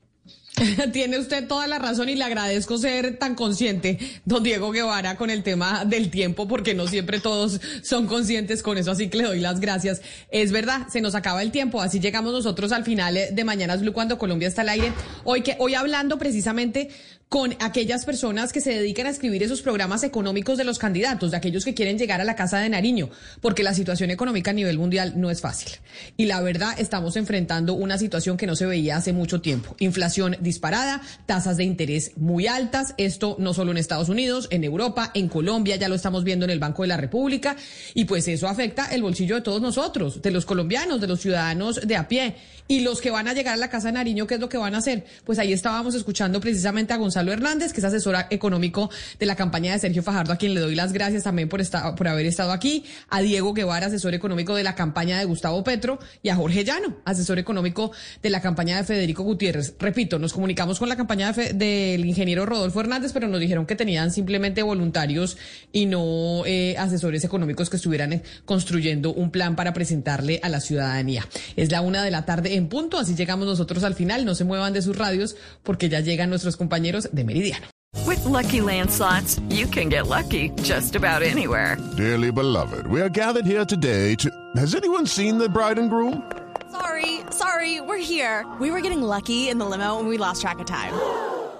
[0.91, 5.29] Tiene usted toda la razón y le agradezco ser tan consciente, don Diego Guevara, con
[5.29, 9.23] el tema del tiempo, porque no siempre todos son conscientes con eso, así que le
[9.23, 10.01] doy las gracias.
[10.29, 13.93] Es verdad, se nos acaba el tiempo, así llegamos nosotros al final de Mañanas Blue
[13.93, 14.93] cuando Colombia está al aire.
[15.23, 16.89] Hoy que hoy hablando precisamente
[17.31, 21.37] con aquellas personas que se dedican a escribir esos programas económicos de los candidatos, de
[21.37, 23.09] aquellos que quieren llegar a la Casa de Nariño,
[23.39, 25.71] porque la situación económica a nivel mundial no es fácil.
[26.17, 29.77] Y la verdad, estamos enfrentando una situación que no se veía hace mucho tiempo.
[29.79, 35.11] Inflación disparada, tasas de interés muy altas, esto no solo en Estados Unidos, en Europa,
[35.13, 37.55] en Colombia, ya lo estamos viendo en el Banco de la República,
[37.93, 41.79] y pues eso afecta el bolsillo de todos nosotros, de los colombianos, de los ciudadanos
[41.87, 42.35] de a pie.
[42.67, 44.57] Y los que van a llegar a la Casa de Nariño, ¿qué es lo que
[44.57, 45.05] van a hacer?
[45.25, 48.89] Pues ahí estábamos escuchando precisamente a Gonzalo Hernández, que es asesora económico
[49.19, 51.95] de la campaña de Sergio Fajardo, a quien le doy las gracias también por, estar,
[51.95, 55.99] por haber estado aquí, a Diego Guevara, asesor económico de la campaña de Gustavo Petro,
[56.23, 57.91] y a Jorge Llano, asesor económico
[58.21, 59.75] de la campaña de Federico Gutiérrez.
[59.79, 63.75] Repito, nos comunicamos con la campaña de del ingeniero Rodolfo Hernández, pero nos dijeron que
[63.75, 65.37] tenían simplemente voluntarios
[65.71, 70.59] y no eh, asesores económicos que estuvieran eh, construyendo un plan para presentarle a la
[70.59, 71.27] ciudadanía.
[71.55, 74.25] Es la una de la tarde en punto, así llegamos nosotros al final.
[74.25, 77.67] No se muevan de sus radios porque ya llegan nuestros compañeros de Meridiano.
[78.05, 81.77] With lucky landslots, you can get lucky just about anywhere.
[81.97, 84.29] Dearly beloved, we are gathered here today to.
[84.55, 86.23] Has anyone seen the bride and groom?
[86.71, 88.45] Sorry, sorry, we're here.
[88.59, 90.93] We were getting lucky in the limo and we lost track of time.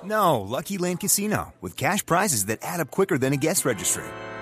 [0.04, 4.04] No, Lucky Land Casino, with cash prizes that add up quicker than a guest registry.